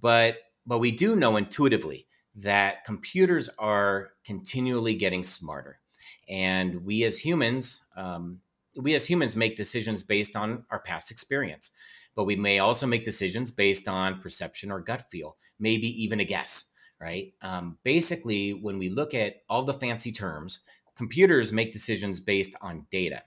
but 0.00 0.38
but 0.66 0.78
we 0.78 0.92
do 0.92 1.16
know 1.16 1.36
intuitively 1.36 2.06
that 2.36 2.84
computers 2.84 3.50
are 3.58 4.10
continually 4.24 4.94
getting 4.94 5.24
smarter, 5.24 5.80
and 6.28 6.84
we 6.84 7.02
as 7.02 7.18
humans, 7.18 7.80
um, 7.96 8.40
we 8.80 8.94
as 8.94 9.04
humans 9.04 9.34
make 9.34 9.56
decisions 9.56 10.04
based 10.04 10.36
on 10.36 10.64
our 10.70 10.78
past 10.78 11.10
experience, 11.10 11.72
but 12.18 12.24
we 12.24 12.34
may 12.34 12.58
also 12.58 12.84
make 12.84 13.04
decisions 13.04 13.52
based 13.52 13.86
on 13.86 14.20
perception 14.20 14.72
or 14.72 14.80
gut 14.80 15.04
feel, 15.08 15.36
maybe 15.60 15.86
even 16.02 16.18
a 16.18 16.24
guess 16.24 16.72
right? 17.00 17.32
Um, 17.42 17.78
basically, 17.84 18.50
when 18.50 18.78
we 18.78 18.88
look 18.88 19.14
at 19.14 19.42
all 19.48 19.62
the 19.62 19.74
fancy 19.74 20.12
terms, 20.12 20.62
computers 20.96 21.52
make 21.52 21.72
decisions 21.72 22.18
based 22.20 22.56
on 22.60 22.86
data. 22.90 23.22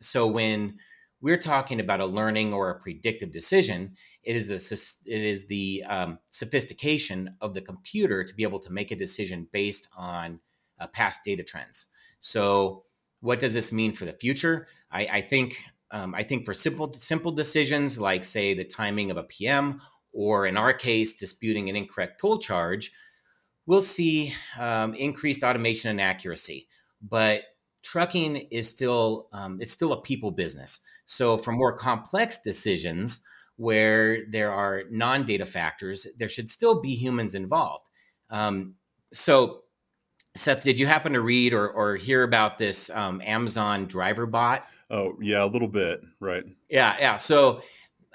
So 0.00 0.28
when 0.28 0.78
we're 1.20 1.36
talking 1.36 1.80
about 1.80 2.00
a 2.00 2.06
learning 2.06 2.54
or 2.54 2.70
a 2.70 2.80
predictive 2.80 3.32
decision, 3.32 3.94
it 4.22 4.36
is 4.36 4.48
the 4.48 5.12
it 5.12 5.22
is 5.22 5.48
the 5.48 5.84
um, 5.88 6.18
sophistication 6.30 7.30
of 7.40 7.52
the 7.52 7.60
computer 7.60 8.24
to 8.24 8.34
be 8.34 8.44
able 8.44 8.60
to 8.60 8.72
make 8.72 8.90
a 8.90 8.96
decision 8.96 9.48
based 9.52 9.88
on 9.96 10.40
uh, 10.78 10.86
past 10.86 11.24
data 11.24 11.42
trends. 11.42 11.86
So, 12.20 12.84
what 13.20 13.40
does 13.40 13.54
this 13.54 13.72
mean 13.72 13.92
for 13.92 14.06
the 14.06 14.12
future? 14.12 14.66
I, 14.90 15.08
I 15.12 15.20
think 15.20 15.56
um, 15.92 16.14
I 16.14 16.22
think 16.22 16.44
for 16.44 16.54
simple 16.54 16.92
simple 16.92 17.32
decisions 17.32 17.98
like 17.98 18.24
say 18.24 18.54
the 18.54 18.64
timing 18.64 19.10
of 19.10 19.16
a 19.16 19.24
PM 19.24 19.80
or 20.12 20.46
in 20.46 20.56
our 20.56 20.72
case, 20.72 21.14
disputing 21.14 21.68
an 21.68 21.76
incorrect 21.76 22.20
toll 22.20 22.38
charge, 22.38 22.92
we'll 23.66 23.82
see 23.82 24.32
um, 24.58 24.94
increased 24.94 25.42
automation 25.44 25.90
and 25.90 26.00
accuracy. 26.00 26.68
But 27.00 27.42
trucking 27.82 28.36
is 28.50 28.68
still 28.68 29.28
um, 29.32 29.58
it's 29.60 29.72
still 29.72 29.92
a 29.92 30.02
people 30.02 30.30
business. 30.30 30.80
So 31.06 31.36
for 31.36 31.52
more 31.52 31.72
complex 31.76 32.40
decisions 32.42 33.22
where 33.56 34.24
there 34.30 34.52
are 34.52 34.84
non-data 34.90 35.44
factors, 35.44 36.06
there 36.18 36.28
should 36.28 36.48
still 36.48 36.80
be 36.80 36.94
humans 36.94 37.34
involved. 37.34 37.90
Um, 38.30 38.76
so 39.12 39.62
Seth, 40.34 40.62
did 40.62 40.78
you 40.78 40.86
happen 40.86 41.12
to 41.12 41.20
read 41.20 41.52
or, 41.52 41.70
or 41.70 41.96
hear 41.96 42.22
about 42.22 42.58
this 42.58 42.88
um, 42.90 43.20
Amazon 43.24 43.86
driver 43.86 44.26
bot? 44.26 44.64
Oh 44.90 45.16
yeah, 45.20 45.44
a 45.44 45.46
little 45.46 45.68
bit, 45.68 46.02
right? 46.20 46.44
Yeah, 46.68 46.96
yeah. 46.98 47.16
So 47.16 47.62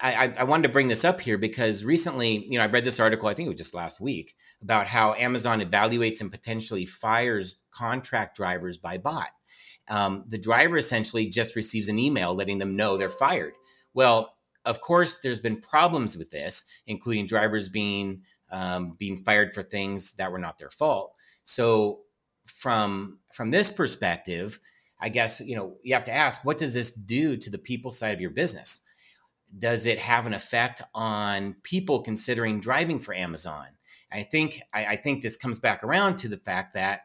I, 0.01 0.33
I, 0.37 0.43
wanted 0.43 0.63
to 0.63 0.73
bring 0.73 0.89
this 0.89 1.05
up 1.05 1.21
here 1.21 1.37
because 1.37 1.85
recently, 1.85 2.45
you 2.49 2.57
know, 2.57 2.63
I 2.65 2.67
read 2.67 2.83
this 2.83 2.99
article, 2.99 3.29
I 3.29 3.33
think 3.33 3.47
it 3.47 3.51
was 3.51 3.57
just 3.57 3.73
last 3.73 4.01
week, 4.01 4.35
about 4.61 4.87
how 4.87 5.13
Amazon 5.13 5.61
evaluates 5.61 6.19
and 6.19 6.31
potentially 6.31 6.85
fires 6.85 7.61
contract 7.71 8.35
drivers 8.35 8.77
by 8.77 8.97
bot. 8.97 9.29
Um, 9.87 10.25
the 10.27 10.37
driver 10.37 10.77
essentially 10.77 11.27
just 11.27 11.55
receives 11.55 11.87
an 11.87 11.99
email 11.99 12.33
letting 12.33 12.57
them 12.57 12.75
know 12.75 12.97
they're 12.97 13.09
fired. 13.09 13.53
Well, 13.93 14.35
of 14.65 14.81
course, 14.81 15.21
there's 15.21 15.39
been 15.39 15.61
problems 15.61 16.17
with 16.17 16.29
this, 16.29 16.65
including 16.87 17.27
drivers 17.27 17.69
being 17.69 18.23
um, 18.51 18.95
being 18.99 19.17
fired 19.17 19.53
for 19.53 19.63
things 19.63 20.13
that 20.13 20.31
were 20.31 20.39
not 20.39 20.57
their 20.57 20.69
fault. 20.69 21.13
So, 21.43 22.01
from 22.45 23.19
from 23.33 23.51
this 23.51 23.69
perspective, 23.69 24.59
I 24.99 25.09
guess 25.09 25.41
you 25.41 25.55
know 25.55 25.77
you 25.83 25.93
have 25.93 26.03
to 26.05 26.13
ask, 26.13 26.45
what 26.45 26.57
does 26.57 26.73
this 26.73 26.93
do 26.93 27.37
to 27.37 27.49
the 27.49 27.57
people 27.57 27.91
side 27.91 28.13
of 28.13 28.21
your 28.21 28.31
business? 28.31 28.83
does 29.57 29.85
it 29.85 29.99
have 29.99 30.25
an 30.25 30.33
effect 30.33 30.81
on 30.93 31.55
people 31.63 32.01
considering 32.01 32.59
driving 32.59 32.99
for 32.99 33.13
Amazon? 33.13 33.65
I 34.11 34.23
think 34.23 34.61
I, 34.73 34.85
I, 34.85 34.95
think 34.95 35.21
this 35.21 35.37
comes 35.37 35.59
back 35.59 35.83
around 35.83 36.17
to 36.17 36.27
the 36.27 36.37
fact 36.37 36.73
that 36.73 37.01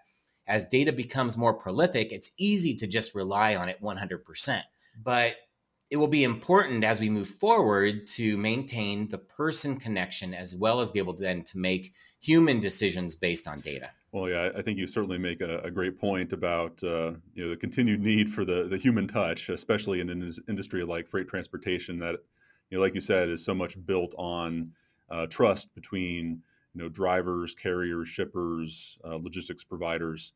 as 0.46 0.66
data 0.66 0.92
becomes 0.92 1.36
more 1.36 1.54
prolific, 1.54 2.12
it's 2.12 2.32
easy 2.38 2.74
to 2.76 2.86
just 2.86 3.14
rely 3.14 3.56
on 3.56 3.68
it 3.68 3.80
100%. 3.82 4.60
But 5.02 5.36
it 5.90 5.96
will 5.96 6.08
be 6.08 6.24
important 6.24 6.84
as 6.84 7.00
we 7.00 7.08
move 7.08 7.28
forward 7.28 8.06
to 8.06 8.36
maintain 8.36 9.08
the 9.08 9.18
person 9.18 9.76
connection 9.76 10.34
as 10.34 10.54
well 10.54 10.80
as 10.80 10.90
be 10.90 10.98
able 10.98 11.14
to 11.14 11.22
then 11.22 11.42
to 11.42 11.58
make 11.58 11.92
human 12.20 12.60
decisions 12.60 13.16
based 13.16 13.48
on 13.48 13.60
data. 13.60 13.90
Well, 14.12 14.28
yeah, 14.28 14.50
I 14.56 14.62
think 14.62 14.76
you 14.76 14.88
certainly 14.88 15.18
make 15.18 15.40
a, 15.40 15.60
a 15.60 15.70
great 15.70 15.96
point 15.96 16.32
about 16.32 16.82
uh, 16.82 17.12
you 17.32 17.44
know 17.44 17.50
the 17.50 17.56
continued 17.56 18.00
need 18.00 18.28
for 18.28 18.44
the 18.44 18.64
the 18.64 18.76
human 18.76 19.06
touch, 19.06 19.48
especially 19.48 20.00
in 20.00 20.10
an 20.10 20.32
industry 20.48 20.84
like 20.84 21.06
freight 21.06 21.28
transportation 21.28 21.98
that 22.00 22.16
you 22.70 22.78
know, 22.78 22.82
like 22.82 22.94
you 22.94 23.00
said, 23.00 23.28
is 23.28 23.44
so 23.44 23.54
much 23.54 23.84
built 23.86 24.14
on 24.18 24.72
uh, 25.10 25.26
trust 25.26 25.72
between 25.74 26.42
you 26.74 26.82
know 26.82 26.88
drivers, 26.88 27.54
carriers, 27.54 28.08
shippers, 28.08 28.98
uh, 29.04 29.16
logistics 29.16 29.62
providers. 29.62 30.32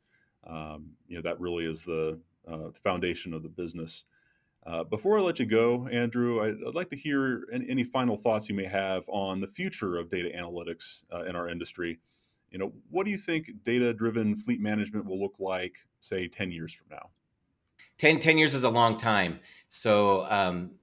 Um, 0.46 0.90
you 1.08 1.16
know 1.16 1.22
that 1.22 1.40
really 1.40 1.64
is 1.64 1.82
the 1.82 2.20
uh, 2.48 2.70
foundation 2.72 3.34
of 3.34 3.42
the 3.42 3.48
business. 3.48 4.04
Uh, 4.66 4.84
before 4.84 5.18
I 5.18 5.22
let 5.22 5.38
you 5.38 5.46
go, 5.46 5.88
Andrew, 5.88 6.42
I'd, 6.42 6.56
I'd 6.66 6.74
like 6.74 6.88
to 6.90 6.96
hear 6.96 7.44
any, 7.52 7.68
any, 7.68 7.84
final 7.84 8.16
thoughts 8.16 8.48
you 8.48 8.54
may 8.54 8.64
have 8.64 9.04
on 9.08 9.40
the 9.40 9.46
future 9.46 9.98
of 9.98 10.08
data 10.08 10.30
analytics 10.34 11.04
uh, 11.12 11.24
in 11.24 11.36
our 11.36 11.50
industry. 11.50 11.98
You 12.54 12.60
know, 12.60 12.72
what 12.88 13.04
do 13.04 13.10
you 13.10 13.18
think 13.18 13.50
data-driven 13.64 14.36
fleet 14.36 14.60
management 14.60 15.06
will 15.06 15.20
look 15.20 15.40
like, 15.40 15.74
say, 15.98 16.28
ten 16.28 16.52
years 16.52 16.72
from 16.72 16.86
now? 16.88 17.10
10, 17.98 18.20
10 18.20 18.38
years 18.38 18.54
is 18.54 18.62
a 18.62 18.70
long 18.70 18.96
time. 18.96 19.40
So 19.66 20.24
um, 20.30 20.78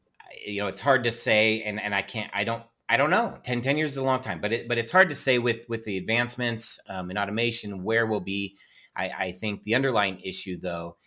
you 0.45 0.59
know, 0.59 0.67
it's 0.67 0.81
hard 0.81 1.05
to 1.05 1.11
say, 1.11 1.61
and 1.61 1.79
and 1.79 1.95
I 1.95 2.01
can't, 2.01 2.29
I 2.33 2.43
don't, 2.43 2.61
I 2.89 2.97
don't 2.97 3.09
know. 3.09 3.37
10, 3.43 3.61
10 3.61 3.77
years 3.77 3.91
is 3.91 3.97
a 3.97 4.03
long 4.03 4.19
time, 4.19 4.41
but 4.41 4.51
it, 4.51 4.67
but 4.67 4.77
it's 4.77 4.91
hard 4.91 5.07
to 5.09 5.15
say 5.15 5.39
with 5.39 5.61
with 5.69 5.85
the 5.85 5.97
advancements 5.97 6.77
um, 6.89 7.09
in 7.09 7.17
automation 7.17 7.85
where 7.85 8.05
we'll 8.05 8.19
be. 8.19 8.57
I, 8.93 9.09
I 9.17 9.31
think 9.31 9.63
the 9.63 9.75
underlying 9.75 10.19
issue, 10.19 10.57
though, 10.61 10.97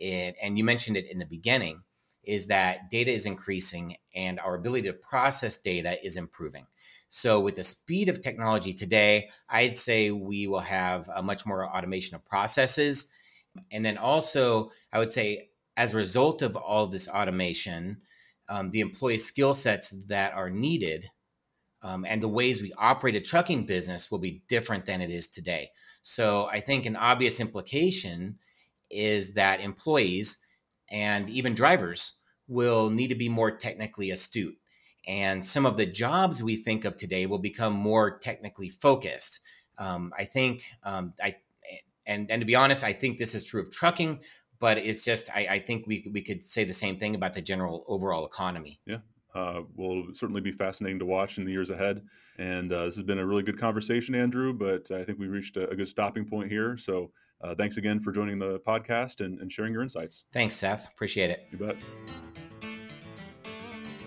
it, 0.00 0.34
and 0.42 0.58
you 0.58 0.64
mentioned 0.64 0.96
it 0.96 1.08
in 1.08 1.18
the 1.18 1.26
beginning, 1.26 1.82
is 2.24 2.48
that 2.48 2.90
data 2.90 3.12
is 3.12 3.24
increasing 3.24 3.94
and 4.16 4.40
our 4.40 4.56
ability 4.56 4.88
to 4.88 4.94
process 4.94 5.58
data 5.58 6.04
is 6.04 6.16
improving. 6.16 6.66
So, 7.08 7.40
with 7.40 7.54
the 7.54 7.64
speed 7.64 8.08
of 8.08 8.20
technology 8.20 8.72
today, 8.72 9.30
I'd 9.48 9.76
say 9.76 10.10
we 10.10 10.46
will 10.46 10.60
have 10.60 11.08
a 11.14 11.22
much 11.22 11.46
more 11.46 11.66
automation 11.66 12.16
of 12.16 12.24
processes. 12.24 13.10
And 13.72 13.84
then 13.84 13.98
also, 13.98 14.70
I 14.92 14.98
would 14.98 15.10
say, 15.10 15.50
as 15.76 15.94
a 15.94 15.96
result 15.96 16.42
of 16.42 16.56
all 16.56 16.86
this 16.86 17.08
automation, 17.08 18.02
um, 18.48 18.70
the 18.70 18.80
employee 18.80 19.18
skill 19.18 19.54
sets 19.54 19.90
that 20.06 20.34
are 20.34 20.50
needed 20.50 21.06
um, 21.82 22.04
and 22.08 22.22
the 22.22 22.28
ways 22.28 22.60
we 22.60 22.72
operate 22.76 23.14
a 23.14 23.20
trucking 23.20 23.64
business 23.64 24.10
will 24.10 24.18
be 24.18 24.42
different 24.48 24.84
than 24.84 25.00
it 25.00 25.10
is 25.10 25.28
today. 25.28 25.70
So 26.02 26.48
I 26.50 26.60
think 26.60 26.86
an 26.86 26.96
obvious 26.96 27.40
implication 27.40 28.38
is 28.90 29.34
that 29.34 29.60
employees 29.60 30.38
and 30.90 31.28
even 31.28 31.54
drivers 31.54 32.18
will 32.48 32.90
need 32.90 33.08
to 33.08 33.14
be 33.14 33.28
more 33.28 33.50
technically 33.50 34.10
astute. 34.10 34.57
And 35.08 35.44
some 35.44 35.64
of 35.64 35.78
the 35.78 35.86
jobs 35.86 36.42
we 36.42 36.56
think 36.56 36.84
of 36.84 36.94
today 36.94 37.24
will 37.26 37.38
become 37.38 37.72
more 37.72 38.18
technically 38.18 38.68
focused. 38.68 39.40
Um, 39.78 40.12
I 40.18 40.24
think, 40.24 40.62
um, 40.84 41.14
I, 41.22 41.32
and, 42.06 42.30
and 42.30 42.40
to 42.42 42.46
be 42.46 42.54
honest, 42.54 42.84
I 42.84 42.92
think 42.92 43.16
this 43.16 43.34
is 43.34 43.42
true 43.42 43.62
of 43.62 43.70
trucking, 43.70 44.20
but 44.58 44.76
it's 44.76 45.04
just 45.04 45.30
I, 45.34 45.46
I, 45.50 45.58
think 45.60 45.86
we 45.86 46.06
we 46.12 46.20
could 46.20 46.42
say 46.44 46.64
the 46.64 46.74
same 46.74 46.96
thing 46.96 47.14
about 47.14 47.32
the 47.32 47.40
general 47.40 47.84
overall 47.88 48.26
economy. 48.26 48.80
Yeah. 48.86 48.98
Uh, 49.34 49.62
will 49.76 50.06
certainly 50.14 50.40
be 50.40 50.50
fascinating 50.50 50.98
to 50.98 51.04
watch 51.04 51.38
in 51.38 51.44
the 51.44 51.52
years 51.52 51.70
ahead. 51.70 52.02
And 52.38 52.72
uh, 52.72 52.86
this 52.86 52.96
has 52.96 53.04
been 53.04 53.18
a 53.18 53.26
really 53.26 53.42
good 53.42 53.58
conversation, 53.58 54.14
Andrew. 54.14 54.52
But 54.52 54.90
I 54.90 55.04
think 55.04 55.18
we 55.18 55.28
reached 55.28 55.56
a, 55.56 55.68
a 55.70 55.76
good 55.76 55.88
stopping 55.88 56.24
point 56.24 56.50
here. 56.50 56.76
So 56.76 57.12
uh, 57.40 57.54
thanks 57.54 57.76
again 57.76 58.00
for 58.00 58.10
joining 58.10 58.38
the 58.38 58.58
podcast 58.60 59.24
and, 59.24 59.38
and 59.38 59.52
sharing 59.52 59.72
your 59.72 59.82
insights. 59.82 60.24
Thanks, 60.32 60.56
Seth. 60.56 60.90
Appreciate 60.90 61.30
it. 61.30 61.46
You 61.52 61.58
bet. 61.58 61.76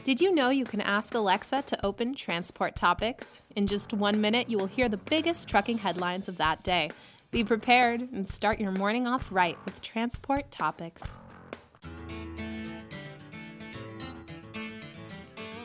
Did 0.03 0.19
you 0.19 0.33
know 0.33 0.49
you 0.49 0.65
can 0.65 0.81
ask 0.81 1.13
Alexa 1.13 1.61
to 1.61 1.85
open 1.85 2.15
transport 2.15 2.75
topics? 2.75 3.43
In 3.55 3.67
just 3.67 3.93
one 3.93 4.19
minute, 4.19 4.49
you 4.49 4.57
will 4.57 4.65
hear 4.65 4.89
the 4.89 4.97
biggest 4.97 5.47
trucking 5.47 5.77
headlines 5.77 6.27
of 6.27 6.37
that 6.37 6.63
day 6.63 6.89
be 7.29 7.43
prepared 7.43 8.01
and 8.11 8.27
start 8.27 8.59
your 8.59 8.71
morning 8.71 9.05
off 9.05 9.27
right 9.31 9.59
with 9.63 9.79
transport 9.79 10.49
topics. 10.49 11.19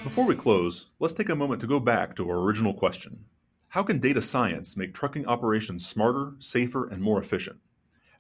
Before 0.03 0.27
we 0.27 0.35
close, 0.35 0.91
let's 0.99 1.15
take 1.15 1.31
a 1.31 1.35
moment 1.35 1.63
to 1.63 1.67
go 1.67 1.81
back 1.81 2.15
to 2.17 2.29
our 2.29 2.41
original 2.41 2.75
question 2.75 3.25
How 3.71 3.83
can 3.83 3.99
data 3.99 4.21
science 4.21 4.77
make 4.77 4.93
trucking 4.93 5.27
operations 5.27 5.89
smarter, 5.89 6.35
safer, 6.41 6.89
and 6.89 7.03
more 7.03 7.19
efficient? 7.19 7.59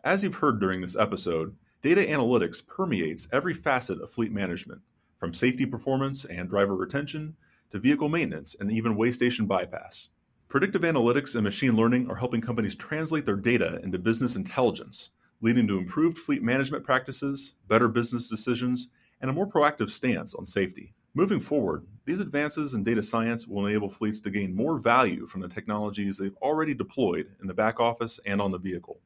As 0.02 0.24
you've 0.24 0.36
heard 0.36 0.60
during 0.60 0.80
this 0.80 0.96
episode, 0.96 1.54
data 1.82 2.00
analytics 2.00 2.66
permeates 2.66 3.28
every 3.32 3.52
facet 3.52 4.00
of 4.00 4.10
fleet 4.10 4.32
management, 4.32 4.80
from 5.18 5.34
safety 5.34 5.66
performance 5.66 6.24
and 6.24 6.48
driver 6.48 6.76
retention 6.76 7.36
to 7.70 7.78
vehicle 7.78 8.08
maintenance 8.08 8.56
and 8.60 8.70
even 8.70 8.96
weigh 8.96 9.10
station 9.10 9.46
bypass. 9.46 10.10
Predictive 10.48 10.82
analytics 10.82 11.34
and 11.34 11.42
machine 11.42 11.74
learning 11.74 12.08
are 12.10 12.14
helping 12.14 12.40
companies 12.40 12.74
translate 12.74 13.24
their 13.24 13.36
data 13.36 13.80
into 13.82 13.98
business 13.98 14.36
intelligence, 14.36 15.10
leading 15.40 15.66
to 15.66 15.78
improved 15.78 16.16
fleet 16.16 16.42
management 16.42 16.84
practices, 16.84 17.56
better 17.68 17.88
business 17.88 18.28
decisions, 18.28 18.88
and 19.20 19.30
a 19.30 19.34
more 19.34 19.48
proactive 19.48 19.90
stance 19.90 20.34
on 20.34 20.44
safety. 20.44 20.94
Moving 21.14 21.40
forward, 21.40 21.86
these 22.04 22.20
advances 22.20 22.74
in 22.74 22.82
data 22.82 23.02
science 23.02 23.46
will 23.46 23.66
enable 23.66 23.88
fleets 23.88 24.20
to 24.20 24.30
gain 24.30 24.54
more 24.54 24.78
value 24.78 25.26
from 25.26 25.40
the 25.40 25.48
technologies 25.48 26.18
they've 26.18 26.36
already 26.42 26.74
deployed 26.74 27.34
in 27.40 27.46
the 27.46 27.54
back 27.54 27.80
office 27.80 28.20
and 28.26 28.40
on 28.40 28.50
the 28.50 28.58
vehicle. 28.58 29.00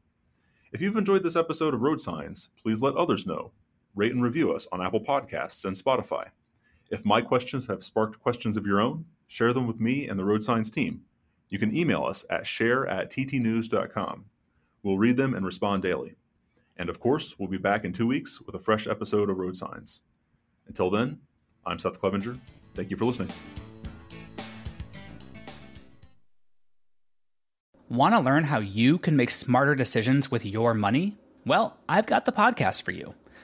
If 0.73 0.81
you've 0.81 0.97
enjoyed 0.97 1.23
this 1.23 1.37
episode 1.37 1.73
of 1.73 1.81
Road 1.81 2.01
Signs, 2.01 2.51
please 2.63 2.83
let 2.83 2.97
others 2.97 3.27
know. 3.27 3.53
Rate 3.95 4.13
and 4.13 4.23
review 4.23 4.53
us 4.53 4.69
on 4.71 4.83
Apple 4.83 5.01
Podcasts 5.01 5.65
and 5.65 5.77
Spotify. 5.77 6.29
If 6.91 7.05
my 7.05 7.21
questions 7.21 7.67
have 7.67 7.83
sparked 7.83 8.21
questions 8.21 8.57
of 8.57 8.67
your 8.67 8.81
own, 8.81 9.05
share 9.27 9.53
them 9.53 9.67
with 9.67 9.81
me 9.81 10.09
and 10.09 10.19
the 10.19 10.25
Road 10.25 10.43
Signs 10.43 10.71
team. 10.71 11.03
You 11.49 11.59
can 11.59 11.77
email 11.77 12.05
us 12.05 12.25
at 12.31 12.47
share 12.47 12.87
at 12.87 13.11
ttnews.com. 13.11 14.25
We'll 14.83 14.99
read 14.99 15.17
them 15.17 15.35
and 15.35 15.45
respond 15.45 15.83
daily. 15.83 16.17
And 16.77 16.89
of 16.89 17.01
course, 17.01 17.39
we'll 17.39 17.49
be 17.49 17.59
back 17.59 17.85
in 17.85 17.93
two 17.93 18.07
weeks 18.07 18.41
with 18.41 18.55
a 18.55 18.59
fresh 18.59 18.87
episode 18.87 19.29
of 19.29 19.37
Road 19.37 19.57
Signs. 19.57 20.03
Until 20.67 20.89
then, 20.89 21.21
I'm 21.67 21.79
Seth 21.79 22.01
Clevenger. 22.01 22.37
Thank 22.75 22.91
you 22.91 22.97
for 22.97 23.05
listening. 23.05 23.31
Want 27.89 28.15
to 28.15 28.21
learn 28.21 28.45
how 28.45 28.61
you 28.61 28.99
can 28.99 29.17
make 29.17 29.31
smarter 29.31 29.75
decisions 29.75 30.31
with 30.31 30.47
your 30.47 30.75
money? 30.75 31.19
Well, 31.45 31.77
I've 31.89 32.07
got 32.07 32.25
the 32.25 32.33
podcast 32.33 32.83
for 32.83 32.93
you. 32.93 33.15